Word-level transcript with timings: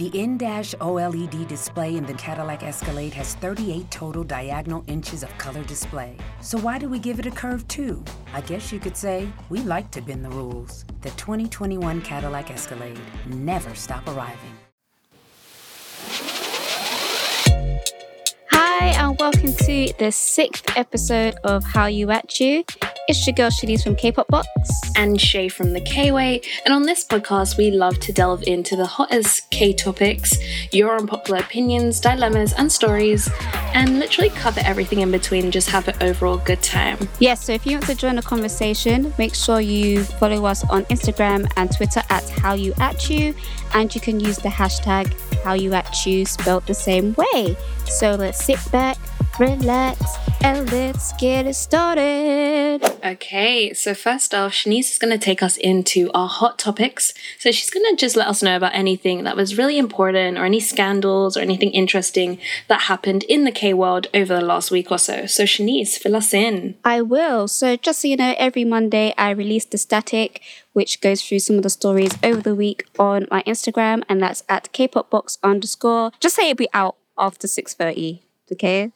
The 0.00 0.18
in-dash 0.18 0.74
OLED 0.76 1.46
display 1.46 1.94
in 1.94 2.06
the 2.06 2.14
Cadillac 2.14 2.62
Escalade 2.62 3.12
has 3.12 3.34
38 3.34 3.90
total 3.90 4.24
diagonal 4.24 4.82
inches 4.86 5.22
of 5.22 5.28
color 5.36 5.62
display. 5.64 6.16
So 6.40 6.56
why 6.56 6.78
do 6.78 6.88
we 6.88 6.98
give 6.98 7.18
it 7.18 7.26
a 7.26 7.30
curve 7.30 7.68
too? 7.68 8.02
I 8.32 8.40
guess 8.40 8.72
you 8.72 8.80
could 8.80 8.96
say 8.96 9.30
we 9.50 9.60
like 9.60 9.90
to 9.90 10.00
bend 10.00 10.24
the 10.24 10.30
rules. 10.30 10.86
The 11.02 11.10
2021 11.10 12.00
Cadillac 12.00 12.50
Escalade. 12.50 12.98
Never 13.26 13.74
stop 13.74 14.08
arriving. 14.08 14.56
Hi, 18.52 18.86
and 18.86 19.18
welcome 19.18 19.52
to 19.52 19.92
the 19.98 20.10
sixth 20.10 20.78
episode 20.78 21.34
of 21.44 21.62
How 21.62 21.84
You 21.84 22.10
At 22.10 22.40
You. 22.40 22.64
It's 23.08 23.26
your 23.26 23.34
girl 23.34 23.50
Shanice 23.50 23.82
from 23.82 23.96
K-Pop 23.96 24.28
Box. 24.28 24.48
and 24.96 25.20
Shay 25.20 25.48
from 25.48 25.72
the 25.72 25.80
K-Way. 25.80 26.42
And 26.64 26.74
on 26.74 26.82
this 26.82 27.04
podcast, 27.04 27.56
we 27.56 27.70
love 27.70 27.98
to 28.00 28.12
delve 28.12 28.42
into 28.44 28.76
the 28.76 28.86
hottest 28.86 29.48
K 29.50 29.72
topics, 29.72 30.36
your 30.72 30.96
unpopular 30.96 31.40
opinions, 31.40 32.00
dilemmas, 32.00 32.52
and 32.52 32.70
stories, 32.70 33.28
and 33.74 33.98
literally 33.98 34.30
cover 34.30 34.60
everything 34.64 35.00
in 35.00 35.10
between 35.10 35.44
and 35.44 35.52
just 35.52 35.70
have 35.70 35.88
an 35.88 35.96
overall 36.02 36.38
good 36.38 36.62
time. 36.62 36.98
Yes, 37.18 37.44
so 37.44 37.52
if 37.52 37.66
you 37.66 37.76
want 37.76 37.86
to 37.86 37.94
join 37.94 38.16
the 38.16 38.22
conversation, 38.22 39.12
make 39.18 39.34
sure 39.34 39.60
you 39.60 40.04
follow 40.04 40.44
us 40.44 40.68
on 40.68 40.84
Instagram 40.84 41.50
and 41.56 41.74
Twitter 41.74 42.02
at 42.10 42.28
How 42.28 42.54
You 42.54 42.74
At 42.78 43.08
You, 43.08 43.34
and 43.74 43.92
you 43.94 44.00
can 44.00 44.20
use 44.20 44.36
the 44.36 44.50
hashtag 44.50 45.12
How 45.42 45.54
You 45.54 45.72
At 45.72 46.06
You 46.06 46.26
spelled 46.26 46.66
the 46.66 46.74
same 46.74 47.14
way. 47.14 47.56
So 47.86 48.14
let's 48.14 48.44
sit 48.44 48.60
back, 48.70 48.98
relax, 49.38 50.16
and 50.42 50.70
let's 50.72 51.12
get 51.14 51.46
it 51.46 51.54
started. 51.54 52.80
Okay, 53.04 53.72
so 53.72 53.94
first 53.94 54.34
off, 54.34 54.52
Shanice 54.52 54.90
is 54.90 54.98
going 54.98 55.16
to 55.16 55.24
take 55.24 55.42
us 55.42 55.56
into 55.56 56.10
our 56.12 56.28
hot 56.28 56.58
topics. 56.58 57.14
So 57.38 57.50
she's 57.50 57.70
going 57.70 57.84
to 57.94 58.00
just 58.00 58.16
let 58.16 58.28
us 58.28 58.42
know 58.42 58.56
about 58.56 58.74
anything 58.74 59.24
that 59.24 59.36
was 59.36 59.56
really 59.56 59.78
important 59.78 60.38
or 60.38 60.44
any 60.44 60.60
scandals 60.60 61.36
or 61.36 61.40
anything 61.40 61.70
interesting 61.70 62.38
that 62.68 62.82
happened 62.82 63.22
in 63.24 63.44
the 63.44 63.52
K 63.52 63.72
world 63.72 64.08
over 64.12 64.34
the 64.34 64.44
last 64.44 64.70
week 64.70 64.90
or 64.90 64.98
so. 64.98 65.26
So 65.26 65.44
Shanice, 65.44 65.98
fill 65.98 66.16
us 66.16 66.34
in. 66.34 66.76
I 66.84 67.00
will. 67.02 67.48
So, 67.48 67.76
just 67.76 68.02
so 68.02 68.08
you 68.08 68.16
know, 68.16 68.34
every 68.38 68.64
Monday 68.64 69.14
I 69.16 69.30
release 69.30 69.64
the 69.64 69.78
static, 69.78 70.40
which 70.72 71.00
goes 71.00 71.22
through 71.22 71.40
some 71.40 71.56
of 71.56 71.62
the 71.62 71.70
stories 71.70 72.12
over 72.22 72.40
the 72.40 72.54
week 72.54 72.84
on 72.98 73.26
my 73.30 73.42
Instagram, 73.44 74.02
and 74.08 74.22
that's 74.22 74.42
at 74.48 74.72
kpopbox 74.72 75.38
underscore. 75.42 76.12
Just 76.20 76.36
say 76.36 76.50
it'll 76.50 76.56
be 76.58 76.68
out 76.74 76.96
after 77.18 77.46
six 77.46 77.74
thirty. 77.74 78.22
Okay. 78.52 78.92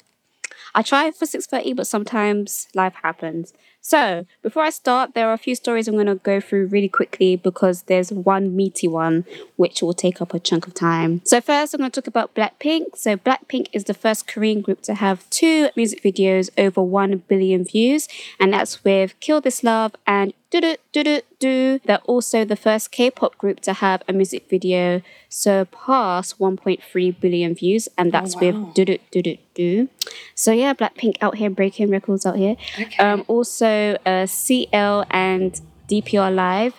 I 0.74 0.82
try 0.82 1.10
for 1.10 1.26
six 1.26 1.46
thirty, 1.46 1.72
but 1.72 1.86
sometimes 1.86 2.68
life 2.74 2.94
happens. 3.02 3.52
So, 3.86 4.24
before 4.42 4.62
I 4.62 4.70
start, 4.70 5.12
there 5.12 5.28
are 5.28 5.34
a 5.34 5.38
few 5.38 5.54
stories 5.54 5.86
I'm 5.86 5.94
going 5.94 6.06
to 6.06 6.14
go 6.14 6.40
through 6.40 6.68
really 6.68 6.88
quickly 6.88 7.36
because 7.36 7.82
there's 7.82 8.10
one 8.10 8.56
meaty 8.56 8.88
one 8.88 9.26
which 9.56 9.82
will 9.82 9.92
take 9.92 10.22
up 10.22 10.32
a 10.32 10.40
chunk 10.40 10.66
of 10.66 10.72
time. 10.72 11.20
So, 11.24 11.42
first, 11.42 11.74
I'm 11.74 11.80
going 11.80 11.90
to 11.90 12.00
talk 12.00 12.06
about 12.06 12.34
Blackpink. 12.34 12.96
So, 12.96 13.18
Blackpink 13.18 13.68
is 13.74 13.84
the 13.84 13.92
first 13.92 14.26
Korean 14.26 14.62
group 14.62 14.80
to 14.82 14.94
have 14.94 15.28
two 15.28 15.68
music 15.76 16.02
videos 16.02 16.48
over 16.56 16.82
1 16.82 17.24
billion 17.28 17.64
views, 17.64 18.08
and 18.40 18.54
that's 18.54 18.82
with 18.84 19.20
Kill 19.20 19.42
This 19.42 19.62
Love 19.62 19.94
and 20.06 20.32
They're 20.60 21.98
also 22.06 22.44
the 22.44 22.56
first 22.56 22.90
K 22.90 23.10
pop 23.10 23.36
group 23.38 23.60
to 23.60 23.72
have 23.72 24.02
a 24.08 24.12
music 24.12 24.48
video 24.48 25.02
surpass 25.28 26.34
1.3 26.34 27.20
billion 27.20 27.54
views, 27.54 27.88
and 27.98 28.12
that's 28.12 28.36
with 28.36 28.74
Do 28.74 28.84
Do 28.84 28.98
Do 29.10 29.22
Do 29.22 29.36
Do. 29.54 29.88
So, 30.34 30.52
yeah, 30.52 30.74
Blackpink 30.74 31.16
out 31.20 31.36
here 31.36 31.50
breaking 31.50 31.90
records 31.90 32.24
out 32.26 32.36
here. 32.36 32.56
Um, 32.98 33.24
also, 33.28 33.98
uh, 34.06 34.26
CL 34.26 35.06
and 35.10 35.60
DPR 35.88 36.34
Live 36.34 36.74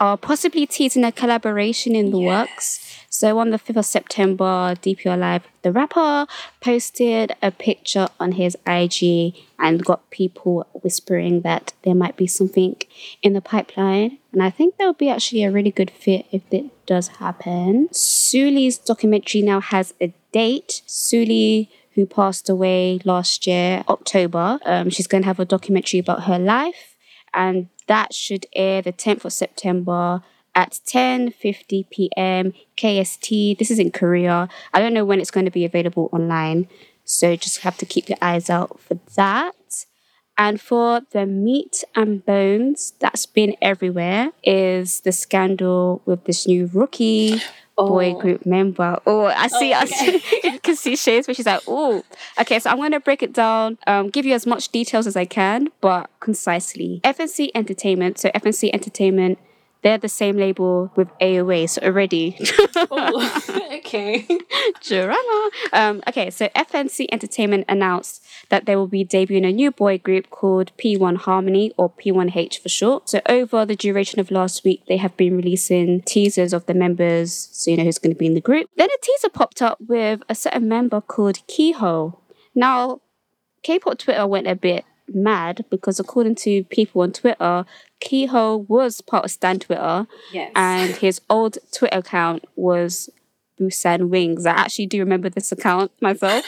are 0.00 0.16
possibly 0.16 0.66
teasing 0.66 1.04
a 1.04 1.12
collaboration 1.12 1.94
in 1.94 2.10
the 2.10 2.18
works. 2.18 2.87
So 3.10 3.38
on 3.38 3.50
the 3.50 3.58
5th 3.58 3.78
of 3.78 3.86
September, 3.86 4.74
DPR 4.82 5.18
Live, 5.18 5.44
the 5.62 5.72
rapper, 5.72 6.26
posted 6.60 7.34
a 7.42 7.50
picture 7.50 8.08
on 8.20 8.32
his 8.32 8.56
IG 8.66 9.34
and 9.58 9.84
got 9.84 10.10
people 10.10 10.66
whispering 10.72 11.40
that 11.40 11.72
there 11.82 11.94
might 11.94 12.16
be 12.16 12.26
something 12.26 12.76
in 13.22 13.32
the 13.32 13.40
pipeline. 13.40 14.18
And 14.32 14.42
I 14.42 14.50
think 14.50 14.76
that 14.76 14.86
would 14.86 14.98
be 14.98 15.08
actually 15.08 15.44
a 15.44 15.50
really 15.50 15.70
good 15.70 15.90
fit 15.90 16.26
if 16.30 16.42
it 16.50 16.66
does 16.86 17.08
happen. 17.08 17.88
Sulli's 17.92 18.78
documentary 18.78 19.42
now 19.42 19.60
has 19.60 19.94
a 20.00 20.12
date. 20.32 20.82
Sulli 20.86 21.68
who 21.98 22.06
passed 22.06 22.48
away 22.48 23.00
last 23.04 23.44
year, 23.44 23.82
October. 23.88 24.60
Um, 24.64 24.88
she's 24.88 25.08
going 25.08 25.22
to 25.22 25.26
have 25.26 25.40
a 25.40 25.44
documentary 25.44 25.98
about 25.98 26.24
her 26.24 26.38
life, 26.38 26.94
and 27.34 27.68
that 27.88 28.14
should 28.14 28.46
air 28.54 28.80
the 28.82 28.92
10th 28.92 29.24
of 29.24 29.32
September 29.32 30.22
at 30.58 30.80
10:50 30.86 31.88
p.m. 31.88 32.52
KST. 32.76 33.56
This 33.58 33.70
is 33.70 33.78
in 33.78 33.92
Korea. 33.92 34.48
I 34.74 34.80
don't 34.80 34.92
know 34.92 35.04
when 35.04 35.20
it's 35.20 35.30
going 35.30 35.46
to 35.46 35.52
be 35.52 35.64
available 35.64 36.10
online, 36.12 36.66
so 37.04 37.36
just 37.36 37.60
have 37.60 37.78
to 37.78 37.86
keep 37.86 38.08
your 38.08 38.18
eyes 38.20 38.50
out 38.50 38.80
for 38.80 38.98
that. 39.14 39.54
And 40.36 40.60
for 40.60 41.02
the 41.12 41.26
meat 41.26 41.84
and 41.94 42.24
bones 42.24 42.92
that's 43.00 43.26
been 43.26 43.56
everywhere 43.62 44.32
is 44.44 45.00
the 45.00 45.12
scandal 45.12 46.02
with 46.06 46.24
this 46.24 46.46
new 46.46 46.68
rookie 46.72 47.40
boy 47.76 48.14
group 48.14 48.44
member. 48.44 48.98
Oh, 49.06 49.26
I 49.26 49.46
see. 49.48 49.72
I 49.72 49.84
see. 49.84 50.22
you 50.44 50.58
can 50.60 50.76
see 50.76 50.96
Shay's 50.96 51.26
where 51.26 51.34
she's 51.34 51.46
like, 51.46 51.62
oh, 51.66 52.04
okay. 52.40 52.58
So 52.58 52.70
I'm 52.70 52.76
going 52.76 52.92
to 52.92 53.00
break 53.00 53.22
it 53.22 53.32
down, 53.32 53.78
um, 53.86 54.10
give 54.10 54.26
you 54.26 54.34
as 54.34 54.46
much 54.46 54.70
details 54.70 55.06
as 55.06 55.16
I 55.16 55.24
can, 55.24 55.68
but 55.80 56.10
concisely. 56.20 57.00
FNC 57.04 57.50
Entertainment. 57.54 58.18
So 58.18 58.30
FNC 58.30 58.70
Entertainment. 58.72 59.38
They're 59.82 59.98
the 59.98 60.08
same 60.08 60.36
label 60.36 60.90
with 60.96 61.08
AOA, 61.20 61.70
so 61.70 61.82
already 61.82 62.36
okay. 63.78 64.26
drama. 64.82 65.50
Um, 65.72 66.02
okay, 66.08 66.30
so 66.30 66.48
FNC 66.48 67.06
Entertainment 67.12 67.64
announced 67.68 68.24
that 68.48 68.66
they 68.66 68.74
will 68.74 68.88
be 68.88 69.04
debuting 69.04 69.46
a 69.46 69.52
new 69.52 69.70
boy 69.70 69.98
group 69.98 70.30
called 70.30 70.72
P1 70.78 71.18
Harmony 71.18 71.72
or 71.76 71.90
P1H 71.90 72.58
for 72.60 72.68
short. 72.68 73.08
So 73.08 73.20
over 73.28 73.64
the 73.64 73.76
duration 73.76 74.18
of 74.18 74.30
last 74.30 74.64
week, 74.64 74.82
they 74.88 74.96
have 74.96 75.16
been 75.16 75.36
releasing 75.36 76.02
teasers 76.02 76.52
of 76.52 76.66
the 76.66 76.74
members, 76.74 77.48
so 77.52 77.70
you 77.70 77.76
know 77.76 77.84
who's 77.84 77.98
going 77.98 78.14
to 78.14 78.18
be 78.18 78.26
in 78.26 78.34
the 78.34 78.40
group. 78.40 78.68
Then 78.76 78.88
a 78.90 79.00
teaser 79.00 79.28
popped 79.28 79.62
up 79.62 79.78
with 79.86 80.22
a 80.28 80.34
certain 80.34 80.68
member 80.68 81.00
called 81.00 81.46
Keeho. 81.46 82.18
Now, 82.54 83.00
K-pop 83.62 83.98
Twitter 83.98 84.26
went 84.26 84.46
a 84.46 84.56
bit 84.56 84.84
mad 85.08 85.64
because 85.70 85.98
according 85.98 86.34
to 86.36 86.64
people 86.64 87.02
on 87.02 87.12
Twitter, 87.12 87.64
Keeho 88.00 88.68
was 88.68 89.00
part 89.00 89.24
of 89.24 89.30
Stan 89.30 89.58
Twitter, 89.58 90.06
Yes. 90.32 90.52
and 90.54 90.90
his 90.96 91.20
old 91.28 91.58
Twitter 91.72 91.98
account 91.98 92.44
was 92.56 93.10
Busan 93.60 94.08
Wings. 94.08 94.46
I 94.46 94.52
actually 94.52 94.86
do 94.86 95.00
remember 95.00 95.28
this 95.28 95.50
account 95.50 95.90
myself. 96.00 96.44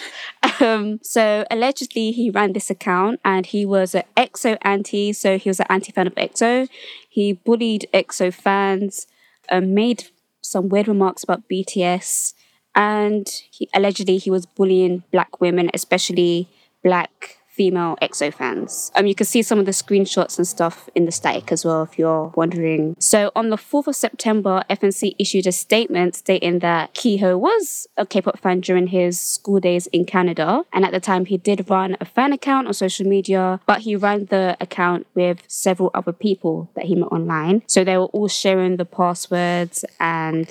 um, 0.61 1.01
so 1.03 1.45
allegedly, 1.51 2.13
he 2.13 2.31
ran 2.31 2.53
this 2.53 2.71
account, 2.71 3.19
and 3.25 3.47
he 3.47 3.67
was 3.67 3.95
an 3.95 4.05
EXO 4.17 4.57
anti. 4.63 5.13
So 5.13 5.37
he 5.39 5.51
was 5.51 5.59
an 5.61 5.67
anti 5.69 5.91
fan 5.93 6.07
of 6.07 6.15
EXO. 6.15 6.69
He 7.09 7.33
bullied 7.33 7.89
EXO 7.93 8.33
fans, 8.33 9.07
um, 9.51 9.75
made 9.75 10.05
some 10.41 10.69
weird 10.69 10.87
remarks 10.87 11.25
about 11.25 11.49
BTS, 11.49 12.35
and 12.77 13.29
he 13.51 13.69
allegedly 13.75 14.19
he 14.19 14.31
was 14.31 14.47
bullying 14.47 15.03
black 15.11 15.41
women, 15.41 15.69
especially 15.75 16.49
black 16.85 17.39
female 17.61 17.99
EXO 18.01 18.33
fans. 18.33 18.91
Um, 18.95 19.07
you 19.07 19.15
can 19.15 19.27
see 19.27 19.43
some 19.43 19.59
of 19.59 19.67
the 19.67 19.73
screenshots 19.73 20.39
and 20.39 20.49
stuff 20.49 20.89
in 20.95 21.05
the 21.05 21.13
static 21.13 21.53
as 21.53 21.63
well 21.63 21.83
if 21.83 21.99
you're 21.99 22.33
wondering. 22.35 22.97
So 22.99 23.31
on 23.37 23.51
the 23.51 23.57
4th 23.57 23.89
of 23.89 23.97
September, 23.97 24.65
FNC 24.71 25.15
issued 25.19 25.47
a 25.47 25.53
statement 25.53 26.17
stating 26.17 26.61
that 26.61 26.95
Keeho 26.95 27.39
was 27.39 27.87
a 27.99 28.07
K-pop 28.07 28.39
fan 28.39 28.61
during 28.61 28.87
his 28.87 29.21
school 29.21 29.61
days 29.61 29.89
in 29.89 30.07
Canada, 30.07 30.63
and 30.73 30.87
at 30.87 30.93
the 30.93 31.01
time 31.01 31.27
he 31.27 31.37
did 31.37 31.69
run 31.69 31.99
a 32.01 32.07
fan 32.07 32.33
account 32.33 32.67
on 32.67 32.73
social 32.73 33.07
media, 33.07 33.61
but 33.67 33.81
he 33.81 33.95
ran 33.95 34.25
the 34.35 34.57
account 34.59 35.07
with 35.15 35.43
several 35.47 35.91
other 35.93 36.15
people 36.15 36.71
that 36.77 36.87
he 36.87 36.95
met 36.95 37.13
online. 37.13 37.63
So 37.67 37.85
they 37.85 37.99
were 37.99 38.13
all 38.17 38.29
sharing 38.29 38.79
the 38.79 38.87
passwords 38.87 39.85
and 40.01 40.49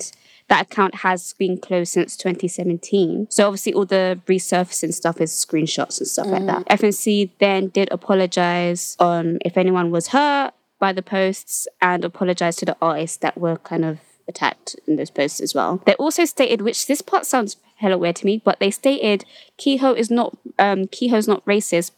that 0.50 0.66
account 0.66 0.96
has 0.96 1.32
been 1.34 1.56
closed 1.56 1.92
since 1.92 2.16
2017. 2.16 3.28
So 3.30 3.46
obviously 3.46 3.72
all 3.72 3.86
the 3.86 4.20
resurfacing 4.26 4.92
stuff 4.92 5.20
is 5.20 5.30
screenshots 5.32 5.98
and 5.98 6.08
stuff 6.08 6.26
like 6.26 6.44
that. 6.46 6.66
FNC 6.66 7.30
then 7.38 7.68
did 7.68 7.88
apologize 7.92 8.96
on 8.98 9.38
if 9.44 9.56
anyone 9.56 9.90
was 9.92 10.08
hurt 10.08 10.52
by 10.80 10.92
the 10.92 11.02
posts 11.02 11.68
and 11.80 12.04
apologize 12.04 12.56
to 12.56 12.66
the 12.66 12.76
artists 12.82 13.16
that 13.18 13.38
were 13.38 13.58
kind 13.58 13.84
of 13.84 14.00
attacked 14.26 14.74
in 14.88 14.96
those 14.96 15.10
posts 15.10 15.40
as 15.40 15.54
well. 15.54 15.82
They 15.86 15.94
also 15.94 16.24
stated, 16.24 16.62
which 16.62 16.86
this 16.86 17.00
part 17.00 17.26
sounds 17.26 17.56
hella 17.76 17.96
weird 17.96 18.16
to 18.16 18.26
me, 18.26 18.42
but 18.44 18.58
they 18.58 18.72
stated 18.72 19.24
Keeho 19.56 19.96
is 19.96 20.10
not 20.10 20.36
um 20.58 20.86
Keeho's 20.86 21.28
not 21.28 21.44
racist 21.44 21.92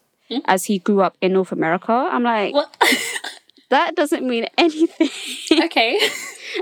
as 0.47 0.65
he 0.65 0.79
grew 0.79 1.01
up 1.03 1.17
in 1.21 1.33
North 1.33 1.53
America. 1.53 1.93
I'm 1.93 2.23
like, 2.23 2.55
What? 2.55 2.77
that 3.73 3.97
doesn't 3.97 4.27
mean 4.27 4.47
anything. 4.59 5.09
okay. 5.65 5.99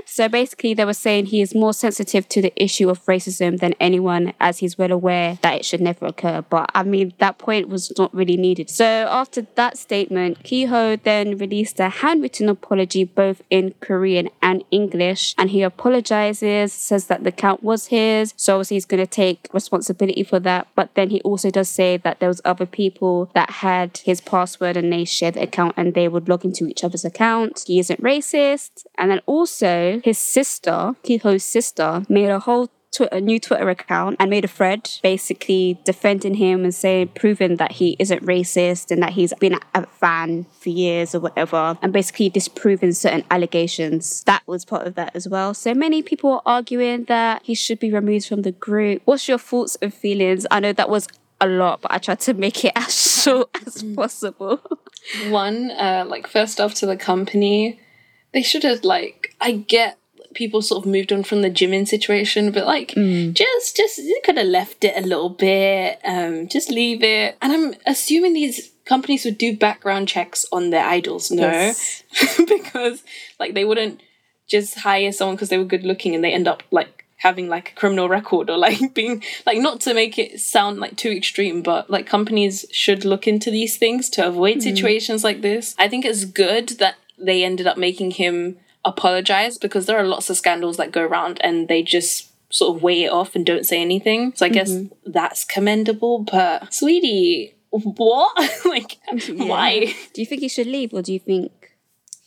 So 0.05 0.29
basically, 0.29 0.73
they 0.73 0.85
were 0.85 0.93
saying 0.93 1.25
he 1.25 1.41
is 1.41 1.53
more 1.53 1.73
sensitive 1.73 2.27
to 2.29 2.41
the 2.41 2.53
issue 2.55 2.89
of 2.89 3.03
racism 3.05 3.59
than 3.59 3.73
anyone, 3.79 4.33
as 4.39 4.59
he's 4.59 4.77
well 4.77 4.91
aware 4.91 5.37
that 5.41 5.55
it 5.55 5.65
should 5.65 5.81
never 5.81 6.05
occur. 6.05 6.43
But 6.49 6.71
I 6.73 6.83
mean, 6.83 7.13
that 7.19 7.37
point 7.37 7.67
was 7.67 7.91
not 7.97 8.13
really 8.13 8.37
needed. 8.37 8.69
So 8.69 8.85
after 8.85 9.45
that 9.55 9.77
statement, 9.77 10.43
Keeho 10.43 11.01
then 11.03 11.37
released 11.37 11.79
a 11.79 11.89
handwritten 11.89 12.47
apology 12.47 13.03
both 13.03 13.41
in 13.49 13.73
Korean 13.81 14.29
and 14.41 14.63
English, 14.71 15.35
and 15.37 15.49
he 15.49 15.61
apologizes, 15.61 16.71
says 16.71 17.07
that 17.07 17.23
the 17.23 17.29
account 17.29 17.63
was 17.63 17.87
his, 17.87 18.33
so 18.37 18.55
obviously 18.55 18.75
he's 18.75 18.85
going 18.85 19.03
to 19.03 19.07
take 19.07 19.47
responsibility 19.53 20.23
for 20.23 20.39
that. 20.39 20.67
But 20.75 20.95
then 20.95 21.09
he 21.09 21.21
also 21.21 21.49
does 21.49 21.69
say 21.69 21.97
that 21.97 22.19
there 22.19 22.29
was 22.29 22.41
other 22.45 22.65
people 22.65 23.29
that 23.33 23.49
had 23.49 23.97
his 23.97 24.21
password 24.21 24.77
and 24.77 24.91
they 24.91 25.05
shared 25.05 25.33
the 25.33 25.43
account 25.43 25.73
and 25.75 25.93
they 25.93 26.07
would 26.07 26.29
log 26.29 26.45
into 26.45 26.67
each 26.67 26.83
other's 26.83 27.00
account. 27.05 27.63
He 27.67 27.79
isn't 27.79 28.01
racist, 28.01 28.85
and 28.97 29.11
then 29.11 29.21
also 29.25 30.01
his 30.03 30.17
sister, 30.17 30.95
Keeho's 31.03 31.43
sister, 31.43 32.03
made 32.09 32.29
a 32.29 32.39
whole 32.39 32.69
tw- 32.91 33.11
a 33.11 33.19
new 33.19 33.39
Twitter 33.39 33.69
account 33.69 34.17
and 34.19 34.29
made 34.29 34.45
a 34.45 34.47
thread 34.47 34.89
basically 35.01 35.79
defending 35.85 36.35
him 36.35 36.63
and 36.63 36.75
saying, 36.75 37.09
proving 37.09 37.55
that 37.57 37.73
he 37.73 37.95
isn't 37.99 38.23
racist 38.25 38.91
and 38.91 39.01
that 39.01 39.13
he's 39.13 39.33
been 39.35 39.57
a 39.73 39.85
fan 39.87 40.45
for 40.59 40.69
years 40.69 41.15
or 41.15 41.19
whatever, 41.19 41.77
and 41.81 41.93
basically 41.93 42.29
disproving 42.29 42.91
certain 42.91 43.23
allegations. 43.31 44.23
That 44.25 44.43
was 44.45 44.65
part 44.65 44.85
of 44.85 44.95
that 44.95 45.15
as 45.15 45.27
well. 45.27 45.53
So 45.53 45.73
many 45.73 46.01
people 46.03 46.31
are 46.31 46.41
arguing 46.45 47.05
that 47.05 47.41
he 47.43 47.55
should 47.55 47.79
be 47.79 47.91
removed 47.91 48.27
from 48.27 48.43
the 48.43 48.51
group. 48.51 49.01
What's 49.05 49.27
your 49.27 49.37
thoughts 49.37 49.77
and 49.81 49.93
feelings? 49.93 50.45
I 50.51 50.59
know 50.59 50.73
that 50.73 50.89
was 50.89 51.07
a 51.39 51.47
lot, 51.47 51.81
but 51.81 51.91
I 51.91 51.97
tried 51.97 52.19
to 52.21 52.33
make 52.33 52.63
it 52.63 52.73
as 52.75 53.21
short 53.23 53.49
as 53.65 53.83
mm. 53.83 53.95
possible. 53.95 54.61
One, 55.29 55.71
uh, 55.71 56.05
like 56.07 56.27
first 56.27 56.59
off 56.61 56.73
to 56.75 56.85
the 56.85 56.97
company, 56.97 57.79
they 58.33 58.41
should 58.41 58.63
have 58.63 58.83
like 58.83 59.35
I 59.41 59.51
get 59.51 59.97
people 60.33 60.61
sort 60.61 60.85
of 60.85 60.89
moved 60.89 61.11
on 61.11 61.23
from 61.23 61.41
the 61.41 61.49
Jimin 61.49 61.87
situation, 61.87 62.51
but 62.51 62.65
like 62.65 62.93
just 63.33 63.75
just 63.75 63.97
you 63.97 64.21
could 64.23 64.37
have 64.37 64.47
left 64.47 64.83
it 64.83 64.95
a 64.95 65.05
little 65.07 65.29
bit, 65.29 65.99
um, 66.05 66.47
just 66.47 66.69
leave 66.69 67.03
it. 67.03 67.37
And 67.41 67.51
I'm 67.51 67.73
assuming 67.85 68.33
these 68.33 68.71
companies 68.85 69.25
would 69.25 69.37
do 69.37 69.57
background 69.57 70.07
checks 70.07 70.45
on 70.51 70.69
their 70.69 70.85
idols, 70.85 71.31
no, 71.31 71.43
Yes. 71.43 72.03
because 72.47 73.03
like 73.39 73.53
they 73.53 73.65
wouldn't 73.65 74.01
just 74.47 74.79
hire 74.79 75.11
someone 75.11 75.35
because 75.35 75.49
they 75.49 75.57
were 75.57 75.63
good 75.65 75.83
looking 75.83 76.13
and 76.15 76.23
they 76.23 76.33
end 76.33 76.47
up 76.47 76.63
like 76.71 77.00
having 77.21 77.47
like 77.47 77.71
a 77.71 77.75
criminal 77.75 78.09
record 78.09 78.49
or 78.49 78.57
like 78.57 78.93
being 78.93 79.23
like 79.45 79.59
not 79.59 79.79
to 79.79 79.93
make 79.93 80.17
it 80.17 80.39
sound 80.39 80.79
like 80.79 80.97
too 80.97 81.11
extreme 81.11 81.61
but 81.61 81.89
like 81.89 82.07
companies 82.07 82.65
should 82.71 83.05
look 83.05 83.27
into 83.27 83.51
these 83.51 83.77
things 83.77 84.09
to 84.09 84.27
avoid 84.27 84.55
hmm. 84.55 84.61
situations 84.61 85.23
like 85.23 85.41
this. 85.41 85.75
I 85.77 85.87
think 85.87 86.03
it's 86.03 86.25
good 86.25 86.69
that 86.79 86.95
they 87.17 87.43
ended 87.43 87.67
up 87.67 87.77
making 87.77 88.11
him 88.11 88.57
apologize 88.83 89.59
because 89.59 89.85
there 89.85 89.99
are 89.99 90.03
lots 90.03 90.31
of 90.31 90.37
scandals 90.37 90.77
that 90.77 90.91
go 90.91 91.05
around 91.05 91.39
and 91.43 91.67
they 91.67 91.83
just 91.83 92.31
sort 92.51 92.75
of 92.75 92.81
weigh 92.81 93.03
it 93.03 93.11
off 93.11 93.35
and 93.35 93.45
don't 93.45 93.67
say 93.67 93.79
anything. 93.79 94.33
So 94.35 94.47
i 94.47 94.49
guess 94.49 94.71
mm-hmm. 94.71 95.11
that's 95.11 95.45
commendable 95.45 96.19
but 96.19 96.73
sweetie 96.73 97.55
what? 97.69 98.49
Like 98.65 98.97
why? 99.29 99.93
Do 100.13 100.21
you 100.21 100.25
think 100.25 100.41
he 100.41 100.49
should 100.49 100.67
leave 100.67 100.91
or 100.91 101.03
do 101.03 101.13
you 101.13 101.19
think 101.19 101.60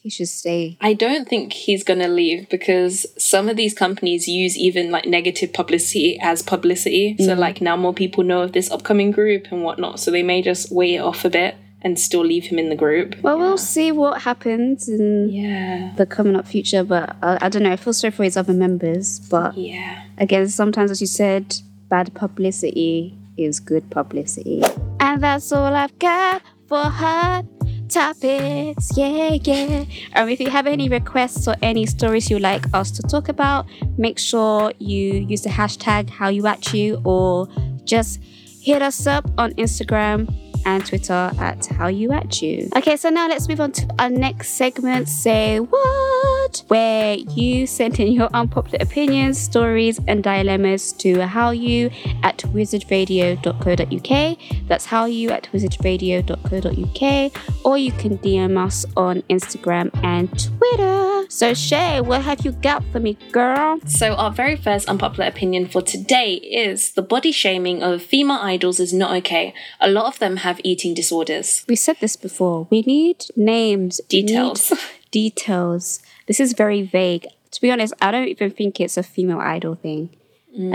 he 0.04 0.10
should 0.10 0.28
stay? 0.28 0.76
I 0.82 0.92
don't 0.92 1.26
think 1.26 1.54
he's 1.54 1.82
going 1.82 2.00
to 2.00 2.08
leave 2.08 2.50
because 2.50 3.06
some 3.16 3.48
of 3.48 3.56
these 3.56 3.72
companies 3.72 4.28
use 4.28 4.54
even 4.56 4.90
like 4.90 5.06
negative 5.06 5.54
publicity 5.54 6.18
as 6.20 6.42
publicity. 6.42 7.16
So, 7.18 7.34
mm. 7.34 7.38
like, 7.38 7.62
now 7.62 7.74
more 7.74 7.94
people 7.94 8.22
know 8.22 8.42
of 8.42 8.52
this 8.52 8.70
upcoming 8.70 9.10
group 9.12 9.46
and 9.50 9.62
whatnot. 9.62 9.98
So, 9.98 10.10
they 10.10 10.22
may 10.22 10.42
just 10.42 10.70
weigh 10.70 10.96
it 10.96 10.98
off 10.98 11.24
a 11.24 11.30
bit 11.30 11.56
and 11.80 11.98
still 11.98 12.20
leave 12.20 12.44
him 12.44 12.58
in 12.58 12.68
the 12.68 12.76
group. 12.76 13.16
Well, 13.22 13.38
we'll 13.38 13.56
see 13.56 13.92
what 13.92 14.20
happens 14.22 14.90
in 14.90 15.30
Yeah. 15.30 15.92
the 15.96 16.04
coming 16.04 16.36
up 16.36 16.46
future, 16.46 16.84
but 16.84 17.16
I, 17.22 17.38
I 17.40 17.48
don't 17.48 17.62
know. 17.62 17.72
I 17.72 17.76
feel 17.76 17.94
sorry 17.94 18.10
for 18.10 18.24
his 18.24 18.36
other 18.36 18.52
members, 18.52 19.20
but 19.20 19.56
Yeah. 19.56 20.02
again, 20.18 20.48
sometimes, 20.48 20.90
as 20.90 21.00
you 21.00 21.06
said, 21.06 21.56
bad 21.88 22.12
publicity 22.12 23.16
is 23.38 23.58
good 23.58 23.88
publicity. 23.90 24.62
And 25.00 25.22
that's 25.22 25.50
all 25.50 25.74
I've 25.74 25.98
got 25.98 26.42
for 26.68 26.84
hot 26.84 27.44
topics. 27.94 28.96
Yeah, 28.96 29.38
yeah. 29.40 29.84
Um, 30.16 30.28
if 30.28 30.40
you 30.40 30.50
have 30.50 30.66
any 30.66 30.88
requests 30.88 31.46
or 31.46 31.54
any 31.62 31.86
stories 31.86 32.28
you'd 32.28 32.42
like 32.42 32.64
us 32.74 32.90
to 32.90 33.02
talk 33.02 33.28
about, 33.28 33.66
make 33.96 34.18
sure 34.18 34.72
you 34.78 35.12
use 35.14 35.42
the 35.42 35.50
hashtag 35.50 36.10
how 36.10 36.28
you 36.28 36.46
at 36.46 36.74
you 36.74 37.00
or 37.04 37.48
just 37.84 38.20
hit 38.60 38.82
us 38.82 39.06
up 39.06 39.24
on 39.38 39.52
Instagram 39.52 40.28
and 40.66 40.84
Twitter 40.84 41.30
at 41.38 41.66
How 41.66 41.86
You 41.86 42.10
At 42.12 42.42
You. 42.42 42.68
Okay, 42.76 42.96
so 42.96 43.10
now 43.10 43.28
let's 43.28 43.48
move 43.48 43.60
on 43.60 43.70
to 43.72 43.94
our 43.98 44.10
next 44.10 44.50
segment, 44.52 45.08
Say 45.08 45.60
What, 45.60 46.43
where 46.68 47.16
you 47.16 47.66
send 47.66 47.98
in 48.00 48.12
your 48.12 48.28
unpopular 48.34 48.78
opinions, 48.80 49.38
stories, 49.38 50.00
and 50.06 50.22
dilemmas 50.22 50.92
to 50.94 51.14
hallyu 51.16 51.92
at 52.22 52.38
wizardradio.co.uk. 52.38 54.38
That's 54.68 54.86
hallyu 54.86 55.30
at 55.30 55.48
wizardradio.co.uk, 55.52 57.32
or 57.64 57.78
you 57.78 57.92
can 57.92 58.18
DM 58.18 58.64
us 58.64 58.84
on 58.96 59.22
Instagram 59.22 59.90
and 60.02 60.28
Twitter. 60.30 61.24
So, 61.28 61.54
Shay, 61.54 62.00
what 62.00 62.22
have 62.22 62.44
you 62.44 62.52
got 62.52 62.84
for 62.92 63.00
me, 63.00 63.16
girl? 63.32 63.78
So, 63.86 64.14
our 64.14 64.30
very 64.30 64.56
first 64.56 64.88
unpopular 64.88 65.26
opinion 65.28 65.66
for 65.68 65.82
today 65.82 66.34
is 66.34 66.92
the 66.92 67.02
body 67.02 67.32
shaming 67.32 67.82
of 67.82 68.02
female 68.02 68.38
idols 68.40 68.80
is 68.80 68.92
not 68.92 69.14
okay. 69.18 69.54
A 69.80 69.88
lot 69.90 70.06
of 70.06 70.18
them 70.18 70.38
have 70.38 70.60
eating 70.64 70.94
disorders. 70.94 71.64
We 71.68 71.76
said 71.76 71.96
this 72.00 72.16
before. 72.16 72.66
We 72.70 72.82
need 72.82 73.26
names, 73.36 74.00
Details. 74.08 74.70
need 74.70 74.80
Details. 75.14 76.00
This 76.26 76.40
is 76.40 76.54
very 76.54 76.82
vague. 76.82 77.26
To 77.52 77.60
be 77.60 77.70
honest, 77.70 77.94
I 78.02 78.10
don't 78.10 78.26
even 78.26 78.50
think 78.50 78.80
it's 78.80 78.96
a 78.96 79.04
female 79.04 79.38
idol 79.38 79.76
thing. 79.76 80.10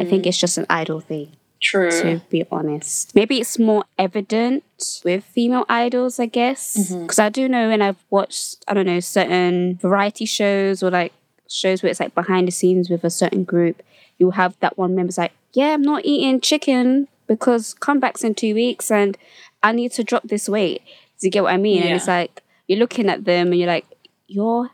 I 0.01 0.05
think 0.05 0.23
mm. 0.23 0.27
it's 0.27 0.37
just 0.37 0.57
an 0.57 0.65
idol 0.69 1.01
thing, 1.01 1.31
True. 1.59 1.91
to 1.91 2.21
be 2.29 2.45
honest. 2.49 3.13
Maybe 3.15 3.39
it's 3.41 3.59
more 3.59 3.83
evident 3.97 4.63
with 5.03 5.25
female 5.25 5.65
idols, 5.67 6.19
I 6.19 6.27
guess. 6.27 6.77
Mm-hmm. 6.77 7.01
Because 7.01 7.19
I 7.19 7.27
do 7.27 7.49
know 7.49 7.67
when 7.67 7.81
I've 7.81 8.03
watched, 8.09 8.63
I 8.67 8.73
don't 8.73 8.85
know, 8.85 9.01
certain 9.01 9.77
variety 9.81 10.25
shows 10.25 10.81
or 10.83 10.89
like 10.89 11.11
shows 11.49 11.83
where 11.83 11.89
it's 11.89 11.99
like 11.99 12.15
behind 12.15 12.47
the 12.47 12.51
scenes 12.51 12.89
with 12.89 13.03
a 13.03 13.09
certain 13.09 13.43
group, 13.43 13.83
you'll 14.17 14.39
have 14.43 14.55
that 14.61 14.77
one 14.77 14.95
member's 14.95 15.17
like, 15.17 15.33
yeah, 15.53 15.73
I'm 15.73 15.81
not 15.81 16.05
eating 16.05 16.39
chicken 16.39 17.09
because 17.27 17.73
comeback's 17.73 18.23
in 18.23 18.35
two 18.35 18.53
weeks 18.55 18.89
and 18.89 19.17
I 19.63 19.73
need 19.73 19.91
to 19.93 20.03
drop 20.03 20.23
this 20.23 20.47
weight. 20.47 20.81
Do 21.19 21.27
you 21.27 21.31
get 21.31 21.43
what 21.43 21.53
I 21.53 21.57
mean? 21.57 21.83
And 21.83 21.91
it's 21.91 22.07
like, 22.07 22.41
you're 22.67 22.79
looking 22.79 23.09
at 23.09 23.25
them 23.25 23.47
and 23.47 23.57
you're 23.59 23.67
like, 23.67 23.85
you're 24.29 24.69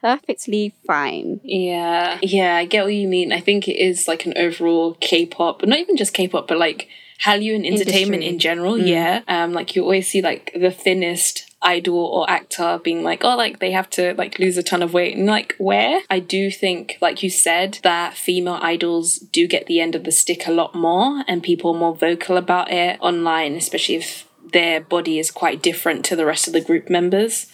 perfectly 0.00 0.74
fine. 0.86 1.40
Yeah, 1.42 2.18
yeah, 2.22 2.56
I 2.56 2.66
get 2.66 2.84
what 2.84 2.94
you 2.94 3.08
mean. 3.08 3.32
I 3.32 3.40
think 3.40 3.66
it 3.66 3.76
is 3.76 4.06
like 4.06 4.26
an 4.26 4.34
overall 4.36 4.94
K-pop, 5.00 5.60
but 5.60 5.68
not 5.68 5.78
even 5.78 5.96
just 5.96 6.14
K-pop, 6.14 6.46
but 6.46 6.58
like 6.58 6.88
Hallyu 7.24 7.56
and 7.56 7.66
entertainment 7.66 8.22
Industry. 8.22 8.28
in 8.28 8.38
general. 8.38 8.78
Yeah, 8.78 9.22
um, 9.26 9.52
like 9.52 9.74
you 9.74 9.82
always 9.82 10.08
see 10.08 10.22
like 10.22 10.52
the 10.54 10.70
thinnest 10.70 11.46
idol 11.60 11.98
or 11.98 12.30
actor 12.30 12.78
being 12.84 13.02
like, 13.02 13.24
oh, 13.24 13.36
like 13.36 13.58
they 13.58 13.72
have 13.72 13.90
to 13.90 14.14
like 14.14 14.38
lose 14.38 14.56
a 14.56 14.62
ton 14.62 14.82
of 14.82 14.92
weight, 14.92 15.16
and 15.16 15.26
like 15.26 15.56
where? 15.58 16.02
I 16.08 16.20
do 16.20 16.50
think, 16.50 16.98
like 17.00 17.22
you 17.22 17.30
said, 17.30 17.80
that 17.82 18.14
female 18.14 18.60
idols 18.62 19.16
do 19.18 19.48
get 19.48 19.66
the 19.66 19.80
end 19.80 19.96
of 19.96 20.04
the 20.04 20.12
stick 20.12 20.46
a 20.46 20.52
lot 20.52 20.74
more, 20.74 21.24
and 21.26 21.42
people 21.42 21.74
are 21.74 21.78
more 21.78 21.96
vocal 21.96 22.36
about 22.36 22.70
it 22.70 23.00
online, 23.00 23.54
especially 23.56 23.96
if 23.96 24.28
their 24.52 24.80
body 24.80 25.18
is 25.18 25.30
quite 25.30 25.60
different 25.60 26.04
to 26.04 26.16
the 26.16 26.24
rest 26.24 26.46
of 26.46 26.52
the 26.52 26.60
group 26.60 26.88
members. 26.88 27.46